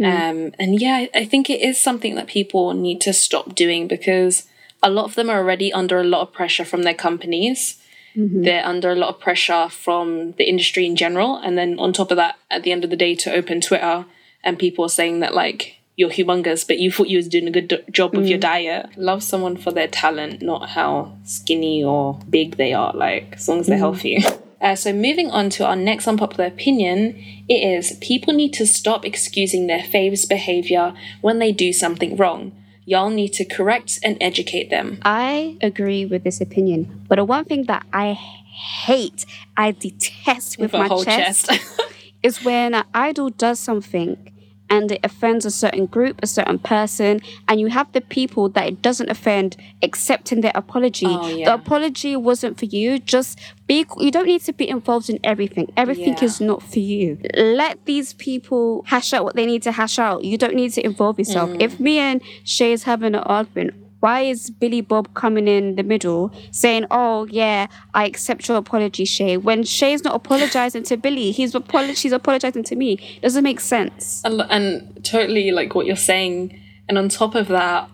Mm. 0.00 0.06
Um, 0.06 0.54
and 0.58 0.80
yeah, 0.80 1.06
I- 1.14 1.26
think 1.26 1.50
it 1.50 1.60
is 1.60 1.78
something 1.78 2.14
that 2.14 2.26
people 2.26 2.72
need 2.72 3.00
to 3.02 3.12
stop 3.12 3.54
doing 3.54 3.86
because 3.86 4.46
a 4.82 4.90
lot 4.90 5.04
of 5.04 5.14
them 5.14 5.28
are 5.28 5.38
already 5.38 5.72
under 5.72 6.00
a 6.00 6.04
lot 6.04 6.22
of 6.22 6.32
pressure 6.32 6.64
from 6.64 6.84
their 6.84 6.94
companies. 6.94 7.76
Mm-hmm. 8.16 8.42
They're 8.42 8.66
under 8.66 8.90
a 8.90 8.96
lot 8.96 9.10
of 9.10 9.20
pressure 9.20 9.68
from 9.68 10.32
the 10.32 10.48
industry 10.48 10.86
in 10.86 10.96
general. 10.96 11.36
And 11.36 11.58
then 11.58 11.78
on 11.78 11.92
top 11.92 12.10
of 12.10 12.16
that, 12.16 12.36
at 12.50 12.62
the 12.62 12.72
end 12.72 12.82
of 12.82 12.90
the 12.90 12.96
day, 12.96 13.14
to 13.16 13.32
open 13.32 13.60
Twitter 13.60 14.06
and 14.42 14.58
people 14.58 14.86
are 14.86 14.88
saying 14.88 15.20
that, 15.20 15.34
like, 15.34 15.76
you're 15.96 16.10
humongous, 16.10 16.66
but 16.66 16.78
you 16.78 16.90
thought 16.90 17.08
you 17.08 17.18
was 17.18 17.28
doing 17.28 17.46
a 17.46 17.50
good 17.50 17.68
do- 17.68 17.82
job 17.90 18.16
with 18.16 18.26
your 18.26 18.38
mm. 18.38 18.42
diet. 18.42 18.96
Love 18.96 19.22
someone 19.22 19.56
for 19.56 19.70
their 19.70 19.86
talent, 19.86 20.40
not 20.40 20.70
how 20.70 21.14
skinny 21.24 21.84
or 21.84 22.18
big 22.28 22.56
they 22.56 22.72
are, 22.72 22.94
like, 22.94 23.34
as 23.34 23.46
long 23.46 23.60
as 23.60 23.66
they're 23.66 23.76
mm. 23.76 23.80
healthy. 23.80 24.24
Uh, 24.60 24.74
so 24.74 24.92
moving 24.92 25.30
on 25.30 25.48
to 25.50 25.66
our 25.66 25.76
next 25.76 26.06
unpopular 26.06 26.44
opinion, 26.44 27.16
it 27.48 27.54
is 27.54 27.96
people 28.00 28.34
need 28.34 28.52
to 28.52 28.66
stop 28.66 29.04
excusing 29.04 29.66
their 29.66 29.80
faves' 29.80 30.28
behavior 30.28 30.92
when 31.20 31.38
they 31.38 31.50
do 31.50 31.72
something 31.72 32.16
wrong. 32.16 32.52
Y'all 32.84 33.10
need 33.10 33.32
to 33.32 33.44
correct 33.44 33.98
and 34.02 34.18
educate 34.20 34.68
them. 34.68 34.98
I 35.02 35.56
agree 35.62 36.04
with 36.04 36.24
this 36.24 36.40
opinion. 36.40 37.04
But 37.08 37.16
the 37.16 37.24
one 37.24 37.44
thing 37.44 37.64
that 37.64 37.86
I 37.92 38.12
hate, 38.12 39.24
I 39.56 39.72
detest 39.72 40.58
with, 40.58 40.74
a 40.74 40.78
my 40.78 40.88
chest, 41.04 41.48
chest. 41.48 41.80
is 42.22 42.44
when 42.44 42.74
an 42.74 42.84
idol 42.92 43.30
does 43.30 43.58
something 43.58 44.29
and 44.70 44.92
it 44.92 45.00
offends 45.04 45.44
a 45.44 45.50
certain 45.50 45.86
group, 45.86 46.20
a 46.22 46.26
certain 46.26 46.58
person, 46.58 47.20
and 47.48 47.60
you 47.60 47.66
have 47.66 47.92
the 47.92 48.00
people 48.00 48.48
that 48.50 48.66
it 48.66 48.80
doesn't 48.80 49.10
offend 49.10 49.56
accepting 49.82 50.40
their 50.40 50.52
apology. 50.54 51.06
Oh, 51.08 51.28
yeah. 51.28 51.46
The 51.46 51.54
apology 51.54 52.16
wasn't 52.16 52.58
for 52.58 52.66
you. 52.66 52.98
Just 53.00 53.38
be 53.66 53.84
you 53.98 54.10
don't 54.10 54.26
need 54.26 54.42
to 54.42 54.52
be 54.52 54.68
involved 54.68 55.10
in 55.10 55.18
everything. 55.24 55.70
Everything 55.76 56.14
Yeah. 56.16 56.24
is 56.24 56.40
not 56.40 56.62
for 56.62 56.78
you. 56.78 57.18
Let 57.36 57.84
these 57.84 58.14
people 58.14 58.84
hash 58.86 59.12
out 59.12 59.24
what 59.24 59.34
they 59.36 59.46
need 59.46 59.62
to 59.64 59.72
hash 59.72 59.98
out. 59.98 60.24
You 60.24 60.38
don't 60.38 60.54
need 60.54 60.72
to 60.74 60.84
involve 60.84 61.18
yourself. 61.18 61.50
Mm. 61.50 61.62
If 61.62 61.80
me 61.80 61.98
and 61.98 62.22
Shay 62.44 62.72
is 62.72 62.84
having 62.84 63.14
an 63.14 63.22
argument, 63.22 63.74
why 64.00 64.22
is 64.22 64.50
Billy 64.50 64.80
Bob 64.80 65.12
coming 65.14 65.46
in 65.46 65.76
the 65.76 65.82
middle 65.82 66.32
saying, 66.50 66.86
"Oh 66.90 67.26
yeah, 67.30 67.66
I 67.94 68.06
accept 68.06 68.48
your 68.48 68.56
apology, 68.56 69.04
Shay"? 69.04 69.36
When 69.36 69.62
Shay's 69.62 70.02
not 70.04 70.14
apologizing 70.14 70.82
to 70.84 70.96
Billy, 70.96 71.30
he's 71.30 71.52
apolo- 71.52 71.96
she's 71.96 72.12
apologizing 72.12 72.64
to 72.64 72.76
me. 72.76 72.98
Doesn't 73.22 73.44
make 73.44 73.60
sense. 73.60 74.22
and, 74.24 74.42
and 74.50 75.04
totally 75.04 75.50
like 75.50 75.74
what 75.74 75.86
you're 75.86 75.96
saying 75.96 76.58
and 76.88 76.98
on 76.98 77.08
top 77.08 77.34
of 77.34 77.48
that 77.48 77.88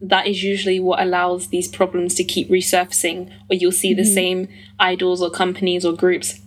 that 0.00 0.26
is 0.26 0.42
usually 0.42 0.80
what 0.80 1.00
allows 1.00 1.48
these 1.48 1.68
problems 1.68 2.14
to 2.14 2.24
keep 2.24 2.48
resurfacing 2.48 3.30
or 3.50 3.54
you'll 3.54 3.70
see 3.70 3.92
the 3.92 4.02
mm-hmm. 4.02 4.14
same 4.14 4.48
idols 4.78 5.22
or 5.22 5.30
companies 5.30 5.84
or 5.84 5.92
groups 5.92 6.40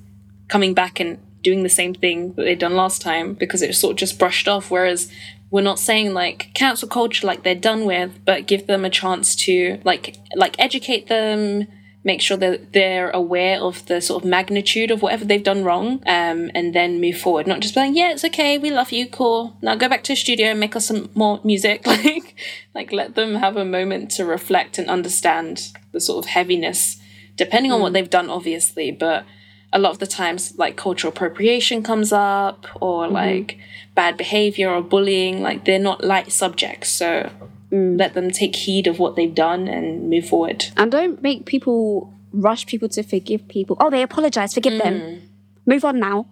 coming 0.47 0.73
back 0.73 0.99
and 0.99 1.19
doing 1.43 1.63
the 1.63 1.69
same 1.69 1.93
thing 1.93 2.33
that 2.33 2.43
they've 2.43 2.59
done 2.59 2.75
last 2.75 3.01
time 3.01 3.33
because 3.35 3.61
it 3.61 3.67
was 3.67 3.77
sort 3.77 3.91
of 3.91 3.97
just 3.97 4.17
brushed 4.17 4.47
off 4.47 4.71
whereas 4.71 5.11
we're 5.53 5.61
not 5.61 5.77
saying 5.77 6.13
like 6.15 6.49
cancel 6.55 6.87
culture 6.87 7.27
like 7.27 7.43
they're 7.43 7.53
done 7.53 7.85
with 7.85 8.19
but 8.25 8.47
give 8.47 8.65
them 8.65 8.83
a 8.83 8.89
chance 8.89 9.35
to 9.35 9.79
like 9.83 10.17
like 10.35 10.55
educate 10.57 11.07
them 11.07 11.67
make 12.03 12.21
sure 12.21 12.37
that 12.37 12.73
they're 12.73 13.11
aware 13.11 13.59
of 13.61 13.85
the 13.85 14.01
sort 14.01 14.23
of 14.23 14.29
magnitude 14.29 14.89
of 14.89 15.03
whatever 15.03 15.23
they've 15.23 15.43
done 15.43 15.63
wrong 15.63 16.01
um, 16.05 16.51
and 16.53 16.75
then 16.75 16.99
move 16.99 17.17
forward. 17.17 17.47
Not 17.47 17.61
just 17.61 17.75
being 17.75 17.93
like, 17.93 17.97
yeah 17.97 18.11
it's 18.11 18.25
okay 18.25 18.57
we 18.57 18.71
love 18.71 18.91
you 18.91 19.07
cool. 19.07 19.55
Now 19.61 19.75
go 19.75 19.87
back 19.87 20.03
to 20.05 20.11
the 20.11 20.17
studio 20.17 20.47
and 20.47 20.59
make 20.59 20.75
us 20.75 20.87
some 20.87 21.09
more 21.13 21.39
music. 21.43 21.85
Like 21.93 22.35
like 22.73 22.91
let 22.91 23.15
them 23.15 23.35
have 23.35 23.55
a 23.55 23.63
moment 23.63 24.09
to 24.11 24.25
reflect 24.25 24.77
and 24.79 24.89
understand 24.89 25.71
the 25.91 26.01
sort 26.01 26.25
of 26.25 26.29
heaviness 26.31 26.99
depending 27.37 27.71
on 27.71 27.81
what 27.81 27.93
they've 27.93 28.09
done 28.09 28.29
obviously 28.29 28.91
but 28.91 29.25
a 29.73 29.79
lot 29.79 29.91
of 29.91 29.99
the 29.99 30.07
times 30.07 30.57
like 30.57 30.77
cultural 30.77 31.11
appropriation 31.11 31.83
comes 31.83 32.13
up 32.13 32.65
or 32.79 33.05
mm-hmm. 33.05 33.13
like 33.13 33.57
bad 33.95 34.17
behavior 34.17 34.69
or 34.69 34.81
bullying 34.81 35.41
like 35.41 35.65
they're 35.65 35.79
not 35.79 36.03
light 36.03 36.31
subjects 36.31 36.89
so 36.89 37.29
mm. 37.71 37.99
let 37.99 38.13
them 38.13 38.31
take 38.31 38.55
heed 38.55 38.87
of 38.87 38.99
what 38.99 39.15
they've 39.15 39.35
done 39.35 39.67
and 39.67 40.09
move 40.09 40.27
forward 40.27 40.65
And 40.77 40.91
don't 40.91 41.21
make 41.21 41.45
people 41.45 42.13
rush 42.33 42.65
people 42.65 42.89
to 42.89 43.03
forgive 43.03 43.47
people. 43.47 43.77
Oh, 43.79 43.89
they 43.89 44.01
apologize. 44.01 44.53
Forgive 44.53 44.81
them. 44.81 44.99
Mm. 44.99 45.21
Move 45.65 45.85
on 45.85 45.99
now. 45.99 46.25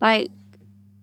Like 0.00 0.30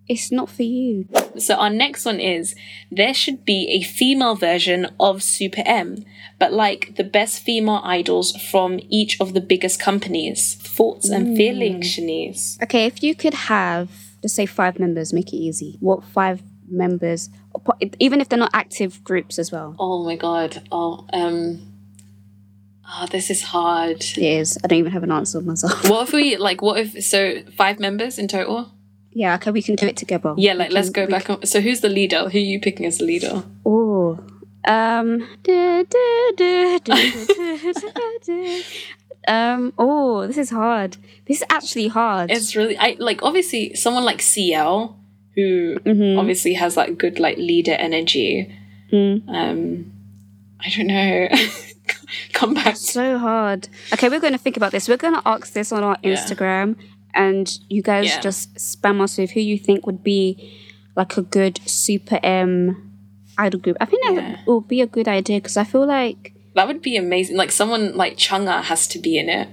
it's 0.08 0.32
not 0.32 0.50
for 0.50 0.64
you. 0.64 1.08
So 1.38 1.56
our 1.56 1.70
next 1.70 2.06
one 2.06 2.20
is 2.20 2.56
there 2.92 3.14
should 3.14 3.44
be 3.46 3.68
a 3.70 3.84
female 3.84 4.36
version 4.36 4.88
of 5.00 5.24
Super 5.24 5.64
M, 5.66 6.06
but 6.40 6.54
like 6.54 6.96
the 6.96 7.04
best 7.04 7.42
female 7.42 7.82
idols 7.84 8.36
from 8.36 8.80
each 8.90 9.20
of 9.20 9.34
the 9.34 9.42
biggest 9.42 9.80
companies. 9.80 10.56
Thoughts 10.56 11.10
and 11.10 11.36
feelings, 11.36 11.88
Shanice. 11.88 12.62
Okay, 12.64 12.86
if 12.86 13.02
you 13.02 13.16
could 13.16 13.34
have, 13.34 13.90
let's 14.22 14.34
say, 14.34 14.46
five 14.46 14.80
members, 14.80 15.12
make 15.14 15.34
it 15.34 15.38
easy. 15.38 15.78
What 15.80 16.04
five 16.04 16.42
members, 16.68 17.30
even 18.00 18.22
if 18.22 18.30
they're 18.30 18.40
not 18.40 18.52
active 18.54 19.04
groups 19.04 19.40
as 19.40 19.52
well? 19.52 19.76
Oh 19.80 20.04
my 20.04 20.16
god. 20.16 20.68
Oh, 20.72 21.06
um 21.14 21.72
Oh, 22.88 23.08
this 23.10 23.32
is 23.32 23.42
hard. 23.42 23.98
It 24.02 24.18
is. 24.20 24.60
I 24.64 24.68
don't 24.68 24.78
even 24.78 24.92
have 24.92 25.02
an 25.02 25.12
answer 25.12 25.42
myself. 25.42 25.90
What 25.90 26.08
if 26.08 26.14
we 26.14 26.38
like 26.38 26.62
what 26.62 26.80
if 26.80 27.04
so 27.04 27.42
five 27.58 27.80
members 27.80 28.20
in 28.20 28.28
total? 28.28 28.72
Yeah, 29.16 29.36
okay, 29.36 29.50
we 29.50 29.62
can 29.64 29.76
do 29.76 29.88
it 29.88 29.96
together. 29.98 30.36
Yeah, 30.38 30.54
like 30.54 30.72
let's 30.72 30.90
can- 30.92 31.06
go 31.06 31.12
back 31.12 31.30
on 31.30 31.44
so 31.46 31.62
who's 31.62 31.80
the 31.82 31.90
leader? 31.90 32.30
Who 32.30 32.38
are 32.38 32.42
you 32.42 32.60
picking 32.60 32.86
as 32.86 32.98
the 33.00 33.06
leader? 33.06 33.44
Oh. 33.66 34.20
Um. 34.68 35.28
Um. 39.28 39.74
Oh, 39.80 40.28
this 40.28 40.38
is 40.38 40.52
hard. 40.52 40.98
This 41.26 41.38
is 41.38 41.44
actually 41.50 41.88
hard. 41.88 42.30
It's 42.30 42.56
really 42.56 42.78
I 42.78 42.96
like 43.00 43.24
obviously 43.24 43.74
someone 43.74 44.06
like 44.06 44.22
CL 44.22 45.00
who 45.34 45.78
Mm-hmm. 45.84 46.20
obviously 46.20 46.54
has 46.54 46.76
that 46.76 46.98
good 47.00 47.20
like 47.20 47.38
leader 47.38 47.72
energy. 47.74 48.56
Mm. 48.94 49.28
Um 49.28 49.92
I 50.64 50.70
don't 50.70 50.88
know. 50.88 51.28
Come 52.34 52.54
back. 52.54 52.76
so 52.78 53.18
hard. 53.18 53.68
Okay, 53.94 54.10
we're 54.10 54.20
going 54.20 54.34
to 54.34 54.40
think 54.40 54.58
about 54.58 54.72
this. 54.72 54.88
We're 54.90 54.98
going 54.98 55.14
to 55.14 55.22
ask 55.28 55.54
this 55.54 55.72
on 55.72 55.84
our 55.84 55.98
Yeah. 56.02 56.16
Instagram, 56.16 56.76
and 57.16 57.58
you 57.70 57.82
guys 57.82 58.06
Yeah. 58.08 58.20
just 58.22 58.56
spam 58.56 59.02
us 59.02 59.18
with 59.18 59.32
who 59.32 59.40
you 59.40 59.58
think 59.58 59.86
would 59.86 60.04
be 60.04 60.52
like 60.96 61.18
a 61.18 61.22
good 61.22 61.60
Super 61.66 62.20
M 62.24 62.92
idol 63.38 63.60
group. 63.60 63.78
I 63.82 63.86
think 63.86 64.04
that 64.06 64.14
Yeah. 64.14 64.38
would, 64.46 64.54
would 64.56 64.68
be 64.68 64.82
a 64.82 64.88
good 64.88 65.08
idea 65.08 65.38
because 65.40 65.58
I 65.58 65.64
feel 65.64 65.86
like 65.86 66.34
That 66.56 66.68
would 66.68 66.82
be 66.82 66.96
amazing. 66.96 67.36
Like 67.36 67.52
someone 67.52 67.98
like 67.98 68.16
Chungha 68.18 68.64
has 68.64 68.88
to 68.90 69.00
be 69.00 69.18
in 69.18 69.28
it. 69.30 69.48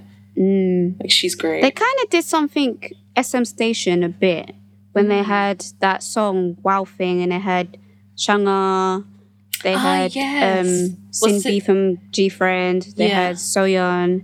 Like 1.01 1.11
she's 1.11 1.35
great. 1.35 1.61
they 1.61 1.71
kind 1.71 1.97
of 2.03 2.09
did 2.09 2.23
something 2.23 2.77
SM 3.15 3.43
Station 3.43 4.03
a 4.03 4.09
bit 4.09 4.55
when 4.93 5.05
Mm. 5.05 5.09
they 5.09 5.23
had 5.23 5.65
that 5.79 6.01
song 6.01 6.57
Wow 6.63 6.85
Thing 6.85 7.21
and 7.21 7.31
they 7.31 7.39
had 7.39 7.77
Chungha. 8.17 9.03
They 9.63 9.73
Ah, 9.75 9.77
had 9.79 10.15
yes. 10.15 10.67
um, 10.67 10.97
SinB 11.11 11.59
from 11.63 11.99
G 12.11 12.29
Friend. 12.29 12.81
They 12.97 13.07
Yeah. 13.09 13.27
had 13.27 13.35
Soyeon, 13.37 14.23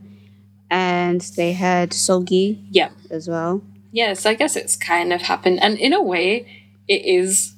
and 0.70 1.22
they 1.36 1.54
had 1.54 1.92
Seulgi. 1.92 2.66
yeah. 2.72 2.90
as 3.10 3.28
well. 3.28 3.62
Yeah, 3.92 4.14
so 4.14 4.30
I 4.30 4.36
guess 4.36 4.56
it's 4.56 4.76
kind 4.76 5.12
of 5.12 5.24
happened. 5.24 5.60
And 5.64 5.78
in 5.78 5.94
a 5.94 6.02
way, 6.02 6.46
it 6.88 7.06
is 7.06 7.56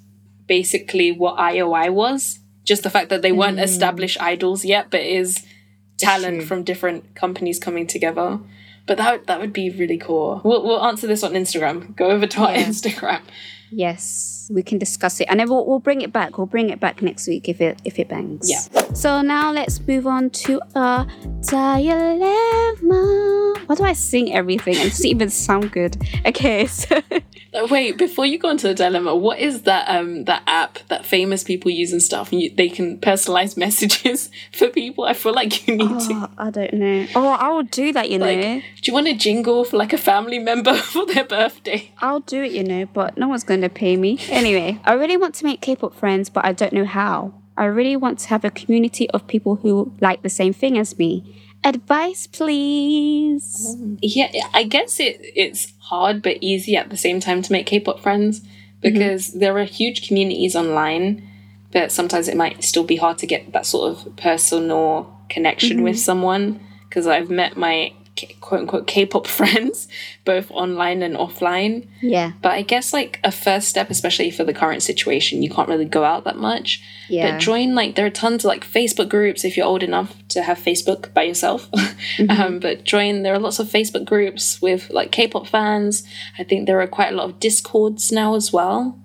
basically 0.47 1.11
what 1.11 1.37
IOI 1.37 1.91
was. 1.93 2.39
Just 2.63 2.83
the 2.83 2.89
fact 2.89 3.09
that 3.09 3.21
they 3.21 3.31
weren't 3.31 3.57
mm. 3.57 3.63
established 3.63 4.21
idols 4.21 4.63
yet, 4.63 4.89
but 4.91 5.01
is 5.01 5.45
talent 5.97 6.43
from 6.43 6.63
different 6.63 7.15
companies 7.15 7.59
coming 7.59 7.85
together. 7.85 8.39
But 8.87 8.97
that 8.97 9.11
would, 9.11 9.27
that 9.27 9.39
would 9.41 9.53
be 9.53 9.69
really 9.69 9.97
cool. 9.97 10.41
We'll, 10.43 10.63
we'll 10.65 10.83
answer 10.83 11.05
this 11.05 11.23
on 11.23 11.33
Instagram. 11.33 11.95
Go 11.95 12.11
over 12.11 12.25
to 12.27 12.41
our 12.41 12.53
Yeah. 12.53 12.65
Instagram. 12.65 13.21
Yes, 13.71 14.40
we 14.53 14.63
can 14.63 14.77
discuss 14.77 15.19
it, 15.19 15.27
and 15.29 15.39
then 15.39 15.49
we'll, 15.49 15.65
we'll 15.65 15.79
bring 15.79 16.01
it 16.01 16.11
back. 16.11 16.37
We'll 16.37 16.47
bring 16.47 16.69
it 16.69 16.79
back 16.79 17.01
next 17.01 17.27
week 17.27 17.49
if 17.49 17.61
it 17.61 17.79
if 17.85 17.99
it 17.99 18.07
bangs. 18.09 18.49
Yeah. 18.49 18.59
So 18.93 19.21
now 19.21 19.51
let's 19.51 19.79
move 19.87 20.07
on 20.07 20.29
to 20.45 20.61
our 20.75 21.07
dilemma. 21.47 22.21
Why 23.65 23.75
do 23.75 23.83
I 23.83 23.93
sing 23.93 24.33
everything 24.33 24.75
and 24.75 24.85
it 24.85 24.89
doesn't 24.89 25.05
even 25.05 25.29
sound 25.29 25.71
good? 25.71 25.97
Okay, 26.25 26.65
so 26.81 27.01
Wait, 27.53 27.97
before 27.97 28.25
you 28.25 28.37
go 28.37 28.49
into 28.49 28.67
the 28.67 28.73
dilemma, 28.73 29.13
what 29.15 29.39
is 29.39 29.63
that 29.63 29.87
um 29.89 30.23
that 30.25 30.41
app 30.47 30.79
that 30.87 31.05
famous 31.05 31.43
people 31.43 31.69
use 31.69 31.91
and 31.91 32.01
stuff? 32.01 32.31
And 32.31 32.41
you, 32.41 32.49
they 32.49 32.69
can 32.69 32.97
personalize 32.99 33.57
messages 33.65 34.29
for 34.53 34.69
people. 34.69 35.03
I 35.03 35.13
feel 35.13 35.33
like 35.33 35.67
you 35.67 35.75
need 35.75 35.99
to. 35.99 36.13
oh, 36.13 36.29
I 36.37 36.49
don't 36.49 36.73
know. 36.73 37.07
Oh, 37.15 37.27
I 37.27 37.49
will 37.49 37.63
do 37.63 37.91
that. 37.93 38.09
You 38.09 38.19
know, 38.19 38.33
do 38.33 38.61
you 38.83 38.93
want 38.93 39.07
a 39.07 39.15
jingle 39.15 39.65
for 39.65 39.77
like 39.77 39.93
a 39.93 39.97
family 39.97 40.39
member 40.39 40.73
for 40.93 41.05
their 41.05 41.25
birthday? 41.25 41.91
I'll 41.99 42.21
do 42.21 42.41
it. 42.43 42.51
You 42.51 42.63
know, 42.63 42.85
but 42.85 43.17
no 43.17 43.27
one's 43.27 43.43
going 43.43 43.61
to 43.61 43.69
pay 43.69 43.97
me 43.97 44.19
anyway. 44.29 44.79
I 44.85 44.93
really 44.93 45.17
want 45.17 45.35
to 45.35 45.45
make 45.45 45.61
K-pop 45.61 45.93
friends, 45.95 46.29
but 46.29 46.45
I 46.45 46.53
don't 46.53 46.73
know 46.73 46.85
how. 46.85 47.33
I 47.57 47.65
really 47.65 47.97
want 47.97 48.17
to 48.19 48.29
have 48.29 48.45
a 48.45 48.49
community 48.49 49.09
of 49.11 49.27
people 49.27 49.57
who 49.57 49.93
like 49.99 50.23
the 50.23 50.29
same 50.29 50.53
thing 50.53 50.77
as 50.77 50.97
me. 50.97 51.37
Advice, 51.63 52.27
please. 52.27 53.75
Um, 53.75 53.97
yeah, 54.01 54.47
I 54.53 54.63
guess 54.63 54.99
it 54.99 55.19
it's 55.21 55.73
hard 55.79 56.21
but 56.23 56.37
easy 56.41 56.75
at 56.75 56.89
the 56.89 56.97
same 56.97 57.19
time 57.19 57.41
to 57.43 57.51
make 57.51 57.67
K-pop 57.67 57.99
friends 57.99 58.41
because 58.81 59.29
mm-hmm. 59.29 59.39
there 59.39 59.57
are 59.57 59.65
huge 59.65 60.07
communities 60.07 60.55
online, 60.55 61.27
but 61.71 61.91
sometimes 61.91 62.27
it 62.27 62.35
might 62.35 62.63
still 62.63 62.83
be 62.83 62.95
hard 62.95 63.19
to 63.19 63.27
get 63.27 63.53
that 63.53 63.65
sort 63.65 63.91
of 63.91 64.15
personal 64.15 65.15
connection 65.29 65.83
with 65.83 65.95
mm-hmm. 65.95 66.01
someone 66.01 66.59
because 66.89 67.05
I've 67.05 67.29
met 67.29 67.55
my 67.57 67.73
K- 67.83 67.95
quote 68.39 68.61
unquote 68.61 68.87
K-pop 68.87 69.27
friends 69.39 69.87
both 70.25 70.51
online 70.51 71.01
and 71.01 71.15
offline. 71.15 71.87
Yeah. 72.01 72.33
But 72.41 72.53
I 72.53 72.61
guess 72.61 72.93
like 72.93 73.19
a 73.23 73.31
first 73.31 73.67
step, 73.67 73.89
especially 73.89 74.31
for 74.31 74.43
the 74.43 74.53
current 74.53 74.83
situation, 74.83 75.43
you 75.43 75.49
can't 75.49 75.69
really 75.69 75.85
go 75.85 76.03
out 76.03 76.23
that 76.25 76.37
much. 76.37 76.81
Yeah. 77.09 77.31
But 77.31 77.39
join 77.39 77.75
like 77.75 77.95
there 77.95 78.05
are 78.05 78.11
tons 78.11 78.43
of 78.43 78.49
like 78.49 78.65
Facebook 78.65 79.09
groups 79.09 79.43
if 79.43 79.57
you're 79.57 79.65
old 79.65 79.83
enough 79.83 80.15
to 80.29 80.43
have 80.43 80.57
Facebook 80.57 81.13
by 81.13 81.23
yourself. 81.23 81.69
um, 82.29 82.59
but 82.59 82.83
join 82.83 83.23
there 83.23 83.33
are 83.33 83.39
lots 83.39 83.59
of 83.59 83.67
Facebook 83.67 84.05
groups 84.05 84.61
with 84.61 84.89
like 84.89 85.11
K-pop 85.11 85.47
fans. 85.47 86.03
I 86.37 86.43
think 86.43 86.67
there 86.67 86.81
are 86.81 86.87
quite 86.87 87.11
a 87.11 87.15
lot 87.15 87.29
of 87.29 87.39
Discords 87.39 88.11
now 88.11 88.35
as 88.35 88.51
well. 88.53 88.97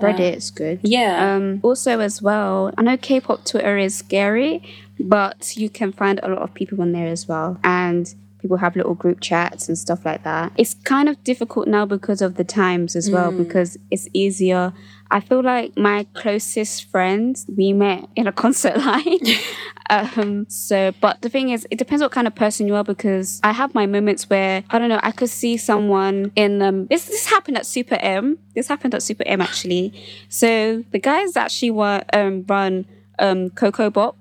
Reddit's 0.00 0.50
good. 0.50 0.80
Yeah. 0.82 1.34
Um, 1.34 1.60
also, 1.62 2.00
as 2.00 2.20
well, 2.20 2.72
I 2.76 2.82
know 2.82 2.96
K-pop 2.96 3.44
Twitter 3.44 3.78
is 3.78 3.96
scary, 3.96 4.62
but 4.98 5.56
you 5.56 5.68
can 5.68 5.92
find 5.92 6.20
a 6.22 6.28
lot 6.28 6.38
of 6.38 6.54
people 6.54 6.80
on 6.80 6.92
there 6.92 7.08
as 7.08 7.28
well, 7.28 7.58
and 7.64 8.14
people 8.46 8.58
have 8.58 8.76
little 8.76 8.94
group 8.94 9.20
chats 9.20 9.68
and 9.68 9.76
stuff 9.76 10.04
like 10.04 10.22
that. 10.22 10.52
It's 10.56 10.74
kind 10.74 11.08
of 11.08 11.22
difficult 11.24 11.66
now 11.66 11.84
because 11.84 12.22
of 12.22 12.36
the 12.36 12.44
times 12.44 12.94
as 12.94 13.10
well, 13.10 13.32
because 13.32 13.76
it's 13.90 14.08
easier. 14.12 14.72
I 15.10 15.20
feel 15.20 15.42
like 15.42 15.76
my 15.76 16.06
closest 16.14 16.84
friends 16.90 17.46
we 17.56 17.72
met 17.72 18.08
in 18.14 18.26
a 18.26 18.32
concert 18.42 18.76
line. 18.78 19.20
um, 19.90 20.46
so, 20.48 20.92
but 21.00 21.22
the 21.22 21.28
thing 21.28 21.50
is, 21.50 21.66
it 21.70 21.78
depends 21.78 22.02
what 22.02 22.12
kind 22.12 22.26
of 22.26 22.34
person 22.34 22.66
you 22.66 22.74
are 22.74 22.84
because 22.84 23.40
I 23.42 23.52
have 23.52 23.74
my 23.74 23.86
moments 23.86 24.28
where 24.30 24.64
I 24.70 24.78
don't 24.78 24.88
know. 24.88 25.00
I 25.02 25.12
could 25.12 25.30
see 25.30 25.56
someone 25.56 26.32
in 26.36 26.62
um. 26.62 26.86
This 26.86 27.06
this 27.06 27.26
happened 27.26 27.56
at 27.58 27.66
Super 27.66 27.96
M. 27.96 28.38
This 28.54 28.68
happened 28.68 28.94
at 28.94 29.02
Super 29.02 29.24
M 29.26 29.40
actually. 29.40 29.92
So 30.28 30.84
the 30.90 30.98
guys 30.98 31.36
actually 31.36 31.70
were 31.70 32.02
um 32.12 32.44
run 32.48 32.86
um 33.18 33.50
Kokobop, 33.50 34.14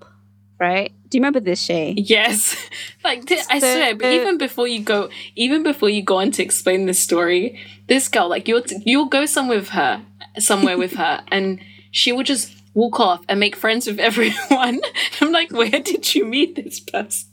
right? 0.59 0.91
Do 1.09 1.17
you 1.17 1.21
remember 1.21 1.39
this, 1.39 1.61
Shay? 1.61 1.93
Yes, 1.97 2.55
like 3.03 3.25
th- 3.25 3.45
I 3.49 3.59
swear. 3.59 3.95
But 3.95 4.11
even 4.11 4.37
before 4.37 4.67
you 4.67 4.81
go, 4.81 5.09
even 5.35 5.63
before 5.63 5.89
you 5.89 6.01
go 6.01 6.17
on 6.17 6.31
to 6.31 6.43
explain 6.43 6.85
this 6.85 6.99
story, 6.99 7.59
this 7.87 8.07
girl, 8.07 8.29
like 8.29 8.47
you'll 8.47 8.61
t- 8.63 8.81
you'll 8.85 9.05
go 9.07 9.25
somewhere 9.25 9.57
with 9.59 9.69
her, 9.69 10.01
somewhere 10.39 10.77
with 10.77 10.93
her, 10.93 11.23
and 11.31 11.59
she 11.91 12.11
will 12.11 12.23
just 12.23 12.51
walk 12.73 12.99
off 12.99 13.23
and 13.29 13.39
make 13.39 13.55
friends 13.55 13.87
with 13.87 13.99
everyone. 14.09 14.81
I'm 15.21 15.31
like, 15.31 15.51
where 15.51 15.69
did 15.69 16.13
you 16.13 16.25
meet 16.25 16.55
this 16.55 16.79
person? 16.79 17.29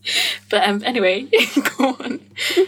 But 0.51 0.69
um, 0.69 0.83
anyway, 0.85 1.27
go 1.77 1.97
on. 1.99 2.21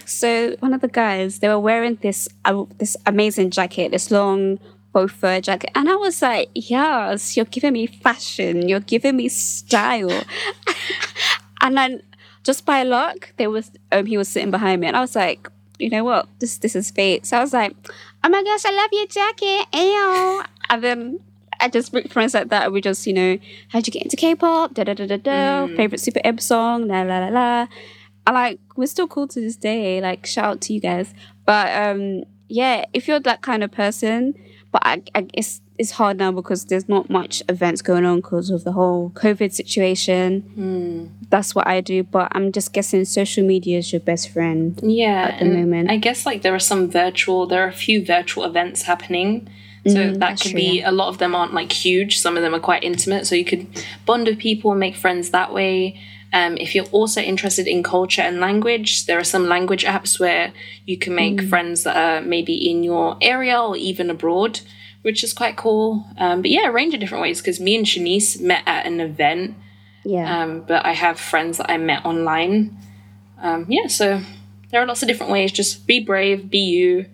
So 0.04 0.56
one 0.58 0.74
of 0.74 0.80
the 0.80 0.88
guys, 0.88 1.38
they 1.38 1.48
were 1.48 1.60
wearing 1.60 1.98
this 2.02 2.28
uh, 2.44 2.64
this 2.78 2.96
amazing 3.06 3.50
jacket, 3.50 3.92
this 3.92 4.10
long 4.10 4.58
faux 4.94 5.12
fur 5.12 5.40
jacket, 5.40 5.70
and 5.74 5.90
I 5.90 5.96
was 5.96 6.22
like, 6.22 6.48
"Yes, 6.54 7.36
you're 7.36 7.44
giving 7.44 7.74
me 7.74 7.86
fashion. 7.86 8.68
You're 8.68 8.80
giving 8.80 9.16
me 9.16 9.28
style." 9.28 10.22
and 11.60 11.76
then, 11.76 12.02
just 12.44 12.64
by 12.64 12.84
luck, 12.84 13.34
there 13.36 13.50
was 13.50 13.70
um, 13.92 14.06
he 14.06 14.16
was 14.16 14.28
sitting 14.28 14.50
behind 14.50 14.80
me, 14.80 14.86
and 14.86 14.96
I 14.96 15.00
was 15.00 15.16
like, 15.16 15.50
"You 15.78 15.90
know 15.90 16.04
what? 16.04 16.28
This 16.38 16.58
this 16.58 16.74
is 16.76 16.90
fate." 16.90 17.26
So 17.26 17.36
I 17.36 17.40
was 17.40 17.52
like, 17.52 17.76
"Oh 18.22 18.28
my 18.30 18.42
gosh, 18.42 18.64
I 18.64 18.70
love 18.72 18.90
your 18.92 19.06
jacket!" 19.06 19.66
Ew. 19.74 20.42
And 20.70 20.82
then. 20.82 21.20
I 21.60 21.68
just 21.68 21.92
make 21.92 22.12
friends 22.12 22.34
like 22.34 22.48
that. 22.48 22.64
and 22.64 22.74
We 22.74 22.80
just, 22.80 23.06
you 23.06 23.12
know, 23.12 23.38
how'd 23.68 23.86
you 23.86 23.92
get 23.92 24.02
into 24.02 24.16
K-pop? 24.16 24.74
Da 24.74 24.82
da 24.82 24.92
da 24.92 25.06
da 25.06 25.16
da. 25.16 25.66
Favorite 25.76 26.00
Super 26.00 26.20
M 26.24 26.38
song? 26.38 26.88
La 26.88 27.02
la 27.02 27.20
la 27.20 27.28
la. 27.28 27.66
And 28.26 28.34
like 28.34 28.58
we're 28.76 28.86
still 28.86 29.06
cool 29.06 29.28
to 29.28 29.40
this 29.40 29.56
day. 29.56 30.00
Like 30.00 30.26
shout 30.26 30.44
out 30.44 30.60
to 30.62 30.74
you 30.74 30.80
guys. 30.80 31.14
But 31.46 31.70
um 31.80 32.24
yeah, 32.48 32.84
if 32.92 33.06
you're 33.06 33.20
that 33.20 33.42
kind 33.42 33.62
of 33.62 33.70
person, 33.70 34.34
but 34.74 34.82
I, 34.84 35.02
I 35.14 35.28
it's 35.32 35.60
it's 35.78 35.92
hard 35.92 36.16
now 36.18 36.32
because 36.32 36.64
there's 36.64 36.88
not 36.88 37.08
much 37.08 37.42
events 37.48 37.80
going 37.80 38.04
on 38.04 38.16
because 38.16 38.50
of 38.50 38.64
the 38.64 38.72
whole 38.72 39.10
COVID 39.10 39.52
situation. 39.52 41.14
That's 41.30 41.54
what 41.54 41.66
I 41.68 41.80
do. 41.80 42.02
But 42.02 42.32
I'm 42.32 42.50
just 42.50 42.72
guessing 42.72 43.04
social 43.04 43.44
media 43.46 43.78
is 43.78 43.92
your 43.92 44.00
best 44.00 44.30
friend. 44.30 44.78
Yeah, 44.82 45.30
at 45.30 45.38
the 45.38 45.44
moment. 45.44 45.90
I 45.90 45.96
guess 45.96 46.26
like 46.26 46.42
there 46.42 46.54
are 46.54 46.66
some 46.72 46.90
virtual, 46.90 47.46
there 47.46 47.62
are 47.64 47.68
a 47.68 47.72
few 47.86 48.04
virtual 48.04 48.44
events 48.44 48.82
happening. 48.82 49.48
So 49.86 49.92
that 49.94 50.14
Mm, 50.14 50.18
that's 50.18 50.42
could 50.42 50.50
true, 50.52 50.60
be 50.60 50.78
yeah. 50.78 50.90
a 50.90 50.92
lot 50.92 51.08
of 51.08 51.18
them 51.18 51.34
aren't 51.34 51.54
like 51.54 51.70
huge. 51.70 52.18
Some 52.18 52.36
of 52.36 52.42
them 52.42 52.54
are 52.54 52.60
quite 52.70 52.82
intimate, 52.82 53.26
so 53.26 53.34
you 53.36 53.44
could 53.44 53.66
bond 54.06 54.26
with 54.26 54.38
people 54.38 54.70
and 54.72 54.80
make 54.80 54.96
friends 54.96 55.30
that 55.30 55.52
way. 55.52 56.00
Um, 56.38 56.56
if 56.58 56.74
you're 56.74 56.90
also 56.98 57.20
interested 57.20 57.66
in 57.68 57.82
culture 57.84 58.20
and 58.22 58.40
language, 58.40 59.06
there 59.06 59.18
are 59.18 59.24
some 59.34 59.46
language 59.48 59.84
apps 59.84 60.18
where 60.18 60.52
you 60.84 60.96
can 60.98 61.14
make 61.14 61.36
Mm. 61.36 61.48
friends 61.48 61.84
that 61.84 61.96
are 61.96 62.20
maybe 62.34 62.54
in 62.70 62.82
your 62.82 63.16
area 63.22 63.56
or 63.60 63.76
even 63.76 64.10
abroad, 64.10 64.60
which 65.02 65.22
is 65.22 65.32
quite 65.32 65.56
cool. 65.56 66.04
Um, 66.18 66.42
but 66.42 66.50
yeah, 66.50 66.66
a 66.68 66.72
range 66.72 66.92
of 66.92 66.98
different 67.00 67.22
ways. 67.22 67.38
Because 67.40 67.60
me 67.60 67.76
and 67.76 67.86
Shanice 67.86 68.40
met 68.40 68.62
at 68.66 68.84
an 68.84 68.98
event, 69.00 69.54
Yeah. 70.04 70.26
um, 70.42 70.64
but 70.66 70.84
I 70.84 70.92
have 70.92 71.20
friends 71.20 71.58
that 71.58 71.70
I 71.70 71.76
met 71.78 72.04
online. 72.04 72.76
Um, 73.40 73.66
yeah, 73.68 73.86
so 73.86 74.20
there 74.70 74.82
are 74.82 74.86
lots 74.86 75.02
of 75.02 75.08
different 75.08 75.30
ways. 75.32 75.52
Just 75.52 75.86
be 75.86 76.00
brave, 76.00 76.50
be 76.50 76.58
you, 76.58 77.06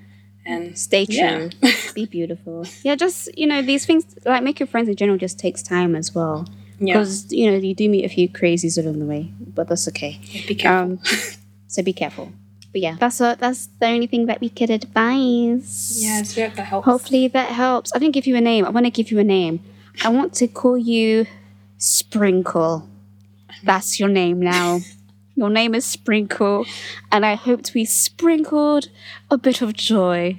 and 0.47 0.79
Stay 0.79 1.05
true. 1.05 1.51
yeah. 1.63 1.73
Be 1.95 2.07
beautiful. 2.07 2.65
Yeah, 2.83 2.95
just 2.95 3.29
you 3.37 3.47
know, 3.47 3.61
these 3.61 3.85
things 3.85 4.07
like 4.25 4.43
make 4.43 4.59
your 4.61 4.67
friends 4.67 4.89
in 4.89 4.97
general 4.97 5.19
just 5.19 5.39
takes 5.39 5.63
time 5.63 5.95
as 5.95 6.15
well. 6.15 6.47
Yeah. 6.81 6.95
Because 6.95 7.31
you 7.31 7.51
know, 7.51 7.59
you 7.59 7.75
do 7.75 7.89
meet 7.89 8.05
a 8.05 8.09
few 8.09 8.29
crazies 8.29 8.83
along 8.83 8.99
the 9.01 9.05
way, 9.05 9.31
but 9.39 9.69
that's 9.69 9.87
okay. 9.89 10.19
be 10.49 10.55
careful. 10.55 10.93
Um, 10.93 11.01
so 11.69 11.83
be 11.83 11.93
careful. 11.93 12.33
But 12.73 12.81
yeah, 12.81 12.97
that's 12.99 13.21
a, 13.21 13.37
that's 13.39 13.69
the 13.81 13.87
only 13.87 14.07
thing 14.07 14.27
that 14.27 14.41
we 14.41 14.49
could 14.49 14.71
advise. 14.71 16.03
yes, 16.03 16.37
we 16.37 16.43
hope 16.43 16.55
that 16.55 16.65
helps. 16.65 16.85
Hopefully 16.87 17.29
that 17.29 17.51
helps. 17.51 17.93
I 17.95 17.99
didn't 17.99 18.15
give 18.15 18.27
you 18.27 18.37
a 18.37 18.41
name. 18.41 18.65
I 18.65 18.71
want 18.71 18.87
to 18.87 18.91
give 18.91 19.11
you 19.11 19.19
a 19.19 19.25
name. 19.25 19.61
I 20.03 20.09
want 20.09 20.33
to 20.35 20.49
call 20.49 20.79
you 20.79 21.27
Sprinkle. 21.79 22.89
That's 23.63 24.01
your 24.01 24.09
name 24.09 24.41
now. 24.41 24.81
Your 25.37 25.49
name 25.49 25.75
is 25.75 25.87
Sprinkle, 25.87 26.67
and 27.11 27.25
I 27.25 27.35
hoped 27.35 27.73
we 27.73 27.87
sprinkled 27.87 28.91
a 29.31 29.39
bit 29.39 29.63
of 29.63 29.73
joy. 29.73 30.39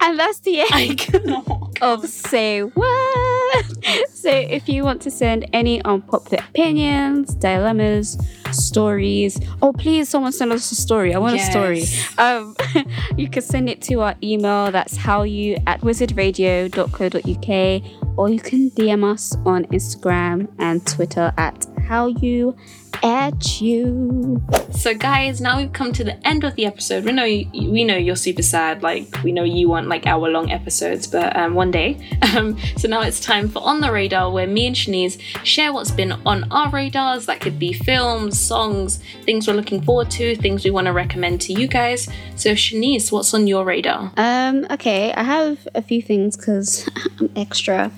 And 0.00 0.18
that's 0.18 0.40
the 0.40 0.64
end 0.72 1.78
of 1.80 2.08
Say 2.08 2.62
What. 2.62 3.23
so 4.12 4.30
if 4.30 4.68
you 4.68 4.84
want 4.84 5.02
to 5.02 5.10
send 5.10 5.48
any 5.52 5.82
unpopular 5.84 6.42
opinions, 6.48 7.34
dilemmas, 7.34 8.18
stories, 8.52 9.40
oh 9.62 9.72
please 9.72 10.08
someone 10.08 10.32
send 10.32 10.52
us 10.52 10.70
a 10.70 10.74
story. 10.74 11.14
I 11.14 11.18
want 11.18 11.36
a 11.36 11.40
story. 11.40 11.84
Um 12.18 12.56
you 13.16 13.28
can 13.28 13.42
send 13.42 13.68
it 13.68 13.82
to 13.82 14.00
our 14.00 14.14
email 14.22 14.70
that's 14.70 14.96
hallyu 14.96 15.62
at 15.66 15.80
wizardradio.co.uk 15.80 17.82
or 18.16 18.28
you 18.28 18.40
can 18.40 18.70
DM 18.70 19.12
us 19.12 19.36
on 19.44 19.64
Instagram 19.66 20.48
and 20.58 20.86
Twitter 20.86 21.32
at 21.36 21.66
how 21.84 22.06
you 22.06 22.56
at 23.02 23.60
you. 23.60 24.42
So, 24.70 24.94
guys, 24.94 25.40
now 25.40 25.58
we've 25.58 25.72
come 25.72 25.92
to 25.92 26.04
the 26.04 26.26
end 26.26 26.42
of 26.42 26.54
the 26.54 26.64
episode. 26.64 27.04
We 27.04 27.12
know 27.12 27.24
we 27.24 27.84
know 27.84 27.96
you're 27.96 28.16
super 28.16 28.42
sad. 28.42 28.82
Like 28.82 29.22
we 29.22 29.30
know 29.30 29.44
you 29.44 29.68
want 29.68 29.88
like 29.88 30.06
hour 30.06 30.28
long 30.28 30.50
episodes, 30.50 31.06
but 31.06 31.36
um, 31.36 31.54
one 31.54 31.70
day. 31.70 31.98
Um, 32.34 32.58
so 32.76 32.88
now 32.88 33.02
it's 33.02 33.20
time 33.20 33.48
for 33.48 33.62
on 33.62 33.80
the 33.80 33.92
radar, 33.92 34.28
where 34.32 34.46
me 34.46 34.66
and 34.66 34.74
Shanice 34.74 35.20
share 35.44 35.72
what's 35.72 35.92
been 35.92 36.10
on 36.26 36.50
our 36.50 36.68
radars. 36.68 37.26
That 37.26 37.40
could 37.40 37.60
be 37.60 37.72
films, 37.72 38.40
songs, 38.40 38.98
things 39.22 39.46
we're 39.46 39.54
looking 39.54 39.80
forward 39.80 40.10
to, 40.12 40.34
things 40.34 40.64
we 40.64 40.72
want 40.72 40.86
to 40.86 40.92
recommend 40.92 41.42
to 41.42 41.52
you 41.52 41.68
guys. 41.68 42.08
So, 42.34 42.52
Shanice, 42.52 43.12
what's 43.12 43.32
on 43.34 43.46
your 43.46 43.64
radar? 43.64 44.10
Um, 44.16 44.66
okay, 44.68 45.12
I 45.12 45.22
have 45.22 45.68
a 45.76 45.82
few 45.82 46.02
things 46.02 46.36
because 46.36 46.88
I'm 47.20 47.30
extra. 47.36 47.92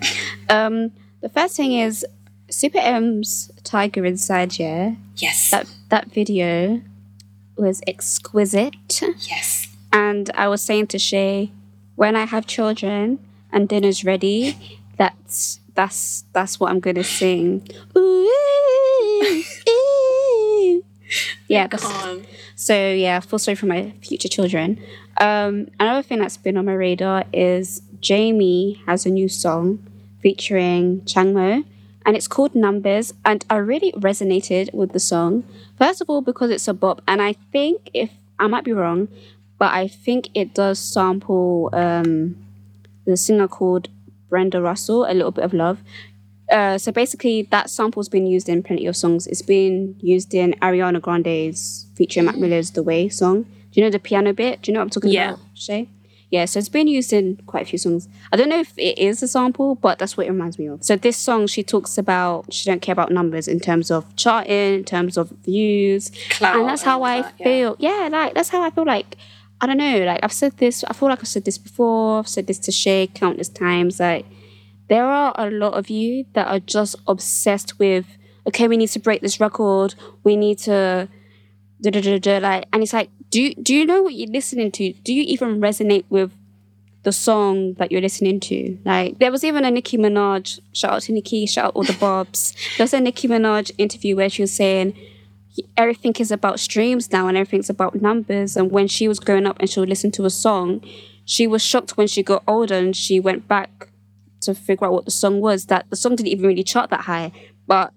Um, 0.51 0.93
the 1.23 1.31
first 1.31 1.57
thing 1.57 1.73
is 1.73 2.05
Super 2.49 2.79
M's 2.79 3.51
Tiger 3.65 4.05
Inside, 4.05 4.59
yeah. 4.59 4.95
Yes. 5.17 5.51
That 5.51 5.67
that 5.89 6.13
video 6.13 6.83
was 7.57 7.83
exquisite. 7.87 8.75
yes. 9.19 9.69
And 9.93 10.31
I 10.35 10.49
was 10.49 10.63
saying 10.63 10.89
to 10.89 10.99
Shay, 10.99 11.51
when 11.95 12.17
I 12.17 12.27
have 12.27 12.47
children 12.47 13.19
and 13.51 13.69
dinner's 13.69 14.05
ready, 14.05 14.79
that's 14.97 15.61
that's 15.75 16.25
that's 16.33 16.61
what 16.61 16.71
I'm 16.71 16.81
gonna 16.81 17.05
sing. 17.05 17.67
Ooh, 17.97 18.31
ooh. 19.23 19.43
Yeah, 21.49 21.69
so 22.57 22.75
yeah, 22.75 23.21
full 23.21 23.39
story 23.39 23.55
for 23.55 23.67
my 23.67 23.93
future 24.03 24.27
children. 24.27 24.83
Um, 25.19 25.69
another 25.79 26.03
thing 26.03 26.19
that's 26.19 26.37
been 26.37 26.57
on 26.57 26.65
my 26.65 26.73
radar 26.73 27.25
is 27.33 27.81
Jamie 28.01 28.83
has 28.87 29.07
a 29.07 29.11
new 29.11 29.29
song 29.29 29.79
featuring 30.21 31.03
Changmo, 31.03 31.65
and 32.07 32.17
it's 32.17 32.29
called 32.29 32.55
Numbers. 32.55 33.13
And 33.25 33.45
I 33.51 33.57
really 33.57 33.93
resonated 33.93 34.73
with 34.73 34.93
the 34.93 35.01
song. 35.01 35.45
First 35.77 36.01
of 36.01 36.09
all, 36.09 36.23
because 36.23 36.51
it's 36.51 36.69
a 36.69 36.73
bop, 36.75 37.03
and 37.07 37.21
I 37.21 37.35
think 37.53 37.91
if 37.93 38.11
I 38.39 38.47
might 38.47 38.65
be 38.65 38.73
wrong, 38.73 39.09
but 39.59 39.73
I 39.75 39.89
think 39.89 40.29
it 40.35 40.55
does 40.55 40.79
sample 40.79 41.69
um, 41.75 42.37
the 43.05 43.17
singer 43.17 43.49
called 43.49 43.89
Brenda 44.31 44.61
Russell, 44.63 45.05
A 45.05 45.13
Little 45.13 45.31
Bit 45.33 45.45
of 45.45 45.53
Love. 45.53 45.81
Uh, 46.51 46.79
so 46.79 46.93
basically, 46.93 47.43
that 47.51 47.69
sample's 47.71 48.09
been 48.09 48.27
used 48.27 48.49
in 48.49 48.63
plenty 48.63 48.87
of 48.87 48.97
songs. 48.97 49.27
It's 49.27 49.43
been 49.43 49.97
used 50.01 50.33
in 50.33 50.53
Ariana 50.63 51.01
Grande's 51.03 51.87
featuring 51.97 52.27
Mac 52.27 52.37
Miller's 52.37 52.71
"The 52.71 52.83
Way" 52.85 53.09
song. 53.09 53.43
Do 53.43 53.81
you 53.81 53.83
know 53.83 53.91
the 53.91 53.99
piano 53.99 54.33
bit? 54.33 54.63
Do 54.63 54.71
you 54.71 54.75
know 54.75 54.81
what 54.81 54.85
I'm 54.85 54.91
talking 54.91 55.11
Yeah. 55.11 55.31
about, 55.35 55.41
Shay? 55.55 55.89
Yeah, 56.31 56.45
so 56.47 56.59
it's 56.59 56.69
been 56.69 56.89
used 56.89 57.13
in 57.13 57.37
quite 57.47 57.63
a 57.63 57.67
few 57.67 57.79
songs. 57.79 58.09
I 58.33 58.37
don't 58.37 58.49
know 58.49 58.59
if 58.59 58.77
it 58.77 58.99
is 58.99 59.23
a 59.23 59.29
sample, 59.29 59.77
but 59.77 60.01
that's 60.01 60.17
what 60.17 60.27
it 60.27 60.31
reminds 60.31 60.59
me 60.59 60.67
of. 60.67 60.83
So 60.83 60.97
this 60.97 61.17
song, 61.17 61.47
she 61.47 61.63
talks 61.63 61.99
about 61.99 62.53
she 62.53 62.69
don't 62.69 62.83
care 62.83 62.93
about 62.93 63.13
numbers 63.13 63.47
in 63.47 63.61
terms 63.61 63.93
of 63.93 64.15
charting, 64.17 64.75
in 64.75 64.85
terms 64.85 65.17
of 65.17 65.31
views, 65.45 66.11
Clout 66.31 66.57
and 66.57 66.69
that's 66.69 66.83
how 66.83 67.05
and 67.05 67.13
I 67.13 67.23
that, 67.23 67.35
yeah. 67.39 67.45
feel. 67.45 67.77
Yeah, 67.79 68.09
like 68.11 68.35
that's 68.35 68.49
how 68.49 68.61
I 68.63 68.71
feel. 68.71 68.85
Like 68.85 69.17
I 69.61 69.67
don't 69.67 69.79
know. 69.79 70.05
Like 70.05 70.21
I've 70.25 70.33
said 70.33 70.57
this. 70.59 70.83
I 70.85 70.95
feel 70.95 71.09
like 71.09 71.21
I've 71.21 71.29
said 71.29 71.45
this 71.45 71.59
before. 71.59 72.19
I've 72.19 72.29
said 72.29 72.49
this 72.49 72.59
to 72.61 72.73
Shay 72.73 73.07
countless 73.07 73.49
times. 73.49 74.01
Like 74.01 74.27
there 74.89 75.07
are 75.07 75.33
a 75.37 75.49
lot 75.49 75.75
of 75.75 75.89
you 75.91 76.27
that 76.33 76.49
are 76.49 76.61
just 76.61 76.97
obsessed 77.07 77.79
with. 77.79 78.05
Okay, 78.49 78.67
we 78.67 78.77
need 78.77 78.89
to 78.91 78.99
break 78.99 79.23
this 79.23 79.39
record. 79.39 79.95
We 80.25 80.35
need 80.37 80.59
to. 80.59 81.09
Da, 81.79 81.91
da, 81.91 82.01
da, 82.01 82.19
da, 82.19 82.39
like, 82.39 82.65
and 82.73 82.83
it's 82.83 82.95
like, 82.95 83.11
do 83.31 83.43
you, 83.43 83.55
do 83.55 83.75
you 83.75 83.85
know 83.87 84.03
what 84.03 84.15
you're 84.15 84.31
listening 84.31 84.71
to? 84.73 84.93
Do 84.93 85.13
you 85.13 85.23
even 85.23 85.61
resonate 85.61 86.05
with 86.09 86.33
the 87.03 87.13
song 87.13 87.75
that 87.75 87.93
you're 87.93 88.01
listening 88.01 88.41
to? 88.41 88.79
Like, 88.85 89.19
there 89.19 89.31
was 89.31 89.45
even 89.45 89.65
a 89.65 89.71
Nicki 89.71 89.97
Minaj. 89.97 90.61
Shout 90.73 90.93
out 90.93 91.03
to 91.03 91.13
Nicki. 91.13 91.47
Shout 91.47 91.67
out 91.67 91.77
all 91.77 91.85
the 91.85 91.93
Bobs. 92.01 92.55
There's 92.79 92.95
a 92.95 93.01
Nicki 93.01 93.29
Minaj 93.29 93.71
interview 93.79 94.17
where 94.17 94.29
she 94.29 94.43
was 94.43 94.53
saying, 94.53 94.95
everything 95.77 96.15
is 96.19 96.31
about 96.31 96.61
streams 96.61 97.13
now 97.13 97.29
and 97.29 97.37
everything's 97.37 97.71
about 97.71 98.01
numbers. 98.01 98.57
And 98.57 98.71
when 98.71 98.89
she 98.89 99.09
was 99.09 99.21
growing 99.21 99.47
up 99.47 99.59
and 99.61 99.69
she 99.69 99.81
would 99.81 99.89
listen 99.89 100.11
to 100.13 100.25
a 100.25 100.31
song, 100.31 100.83
she 101.25 101.47
was 101.47 101.63
shocked 101.63 101.97
when 101.97 102.07
she 102.07 102.23
got 102.23 102.43
older 102.47 102.75
and 102.75 102.95
she 102.95 103.21
went 103.21 103.49
back 103.49 103.89
to 104.43 104.55
figure 104.55 104.87
out 104.87 104.93
what 104.93 105.05
the 105.05 105.11
song 105.11 105.41
was. 105.41 105.67
That 105.67 105.89
the 105.91 105.97
song 105.97 106.17
didn't 106.17 106.29
even 106.29 106.47
really 106.47 106.63
chart 106.63 106.91
that 106.91 107.03
high, 107.03 107.33
but 107.67 107.93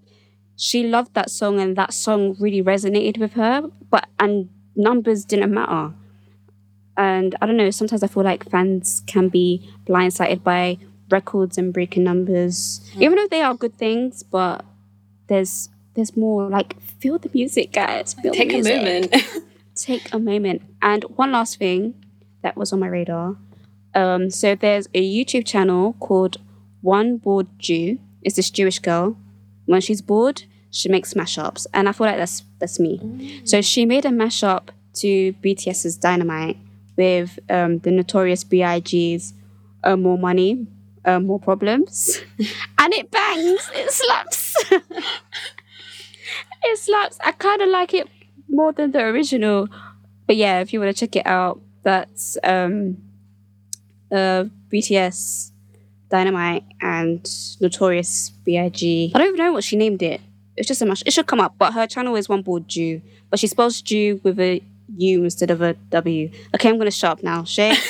she 0.55 0.87
loved 0.87 1.13
that 1.13 1.29
song 1.29 1.59
and 1.59 1.75
that 1.75 1.93
song 1.93 2.35
really 2.39 2.61
resonated 2.61 3.17
with 3.17 3.33
her. 3.33 3.63
But 3.89 4.07
and 4.19 4.49
numbers 4.79 5.25
didn't 5.25 5.53
matter. 5.53 5.93
And 6.97 7.35
I 7.41 7.45
don't 7.45 7.57
know. 7.57 7.69
Sometimes 7.69 8.03
I 8.03 8.07
feel 8.07 8.23
like 8.23 8.49
fans 8.49 9.03
can 9.05 9.29
be 9.29 9.69
blindsided 9.85 10.43
by 10.43 10.77
records 11.09 11.57
and 11.57 11.73
breaking 11.73 12.03
numbers, 12.03 12.81
mm. 12.93 13.01
even 13.01 13.15
though 13.15 13.27
they 13.27 13.41
are 13.41 13.55
good 13.55 13.77
things. 13.77 14.23
But 14.23 14.65
there's 15.27 15.69
there's 15.93 16.15
more 16.17 16.49
like 16.49 16.79
feel 16.81 17.19
the 17.19 17.29
music, 17.33 17.73
guys. 17.73 18.13
Feel 18.15 18.33
Take 18.33 18.49
music. 18.49 18.73
a 18.73 18.77
moment. 18.77 19.15
Take 19.75 20.13
a 20.13 20.19
moment. 20.19 20.61
And 20.81 21.03
one 21.03 21.31
last 21.31 21.57
thing 21.57 21.93
that 22.41 22.57
was 22.57 22.73
on 22.73 22.79
my 22.79 22.87
radar. 22.87 23.37
Um, 23.95 24.29
so 24.29 24.55
there's 24.55 24.87
a 24.93 25.01
YouTube 25.01 25.45
channel 25.45 25.93
called 25.93 26.37
One 26.81 27.17
Bored 27.17 27.47
Jew. 27.57 27.99
It's 28.21 28.35
this 28.35 28.49
Jewish 28.49 28.79
girl. 28.79 29.17
When 29.65 29.81
she's 29.81 30.01
bored, 30.01 30.43
she 30.71 30.89
makes 30.89 31.13
mashups, 31.13 31.65
and 31.73 31.89
I 31.89 31.91
feel 31.91 32.07
like 32.07 32.17
that's 32.17 32.43
that's 32.59 32.79
me. 32.79 32.99
Mm. 32.99 33.47
So 33.47 33.61
she 33.61 33.85
made 33.85 34.05
a 34.05 34.09
mashup 34.09 34.69
to 34.95 35.33
BTS's 35.33 35.97
Dynamite 35.97 36.57
with 36.95 37.39
um, 37.49 37.79
the 37.79 37.91
notorious 37.91 38.43
B.I.G.'s 38.43 39.33
uh, 39.83 39.95
"More 39.95 40.17
Money, 40.17 40.67
uh, 41.05 41.19
More 41.19 41.39
Problems," 41.39 42.21
and 42.77 42.93
it 42.93 43.09
bangs. 43.09 43.69
It 43.73 43.91
slaps. 43.91 44.55
it 46.63 46.77
slaps. 46.77 47.17
I 47.23 47.31
kind 47.31 47.61
of 47.61 47.69
like 47.69 47.93
it 47.93 48.07
more 48.47 48.71
than 48.71 48.91
the 48.91 49.01
original. 49.01 49.69
But 50.27 50.35
yeah, 50.35 50.59
if 50.59 50.73
you 50.73 50.79
want 50.79 50.95
to 50.95 50.99
check 50.99 51.15
it 51.15 51.25
out, 51.25 51.59
that's 51.81 52.37
um, 52.43 52.97
uh, 54.11 54.45
BTS, 54.71 55.51
Dynamite, 56.09 56.63
and 56.81 57.27
Notorious 57.59 58.29
B.I.G. 58.43 59.13
I 59.15 59.17
don't 59.17 59.27
even 59.29 59.39
know 59.39 59.53
what 59.53 59.63
she 59.63 59.75
named 59.75 60.03
it. 60.03 60.21
It's 60.59 60.67
just 60.67 60.81
a 60.81 60.85
mash. 60.85 61.01
It 61.05 61.13
should 61.13 61.25
come 61.25 61.39
up, 61.39 61.55
but 61.57 61.73
her 61.73 61.87
channel 61.87 62.15
is 62.15 62.29
One 62.29 62.41
Bored 62.41 62.67
Jew, 62.67 63.01
but 63.29 63.39
she 63.39 63.47
spells 63.47 63.81
Jew 63.81 64.19
with 64.23 64.39
a 64.39 64.61
U 64.97 65.23
instead 65.23 65.49
of 65.49 65.61
a 65.61 65.73
W. 65.89 66.29
Okay, 66.53 66.69
I'm 66.69 66.77
gonna 66.77 66.91
shut 66.91 67.11
up 67.11 67.23
now. 67.23 67.43
Shay. 67.45 67.75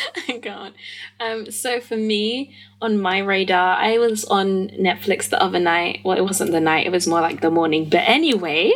I 0.28 0.38
can't. 0.38 0.74
Um, 1.20 1.50
so 1.50 1.80
for 1.80 1.96
me, 1.96 2.54
on 2.80 3.00
my 3.00 3.18
radar, 3.18 3.76
I 3.76 3.98
was 3.98 4.24
on 4.26 4.68
Netflix 4.70 5.28
the 5.28 5.42
other 5.42 5.58
night. 5.58 6.00
Well, 6.04 6.16
it 6.16 6.22
wasn't 6.22 6.52
the 6.52 6.60
night; 6.60 6.86
it 6.86 6.90
was 6.92 7.06
more 7.06 7.20
like 7.20 7.40
the 7.40 7.50
morning. 7.50 7.88
But 7.88 8.02
anyway, 8.06 8.72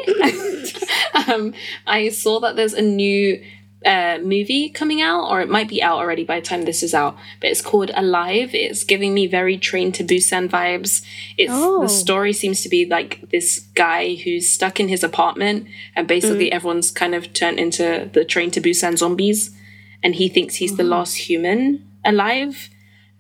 um, 1.28 1.54
I 1.86 2.08
saw 2.10 2.40
that 2.40 2.56
there's 2.56 2.74
a 2.74 2.82
new 2.82 3.42
uh, 3.86 4.18
movie 4.20 4.68
coming 4.68 5.00
out, 5.00 5.30
or 5.30 5.40
it 5.40 5.48
might 5.48 5.68
be 5.68 5.82
out 5.82 5.98
already 5.98 6.24
by 6.24 6.40
the 6.40 6.46
time 6.46 6.64
this 6.64 6.82
is 6.82 6.92
out. 6.92 7.16
But 7.40 7.50
it's 7.50 7.62
called 7.62 7.90
Alive. 7.94 8.54
It's 8.54 8.84
giving 8.84 9.14
me 9.14 9.26
very 9.26 9.56
Train 9.56 9.92
to 9.92 10.04
Busan 10.04 10.48
vibes. 10.48 11.04
It's 11.38 11.52
oh. 11.54 11.82
the 11.82 11.88
story 11.88 12.32
seems 12.32 12.62
to 12.62 12.68
be 12.68 12.84
like 12.84 13.30
this 13.30 13.60
guy 13.74 14.16
who's 14.16 14.50
stuck 14.50 14.80
in 14.80 14.88
his 14.88 15.04
apartment, 15.04 15.68
and 15.94 16.08
basically 16.08 16.50
mm. 16.50 16.54
everyone's 16.54 16.90
kind 16.90 17.14
of 17.14 17.32
turned 17.32 17.60
into 17.60 18.10
the 18.12 18.24
Train 18.24 18.50
to 18.50 18.60
Busan 18.60 18.98
zombies, 18.98 19.56
and 20.02 20.16
he 20.16 20.28
thinks 20.28 20.56
he's 20.56 20.72
mm. 20.72 20.78
the 20.78 20.82
mm-hmm. 20.82 20.92
last 20.92 21.14
human 21.14 21.88
alive. 22.04 22.68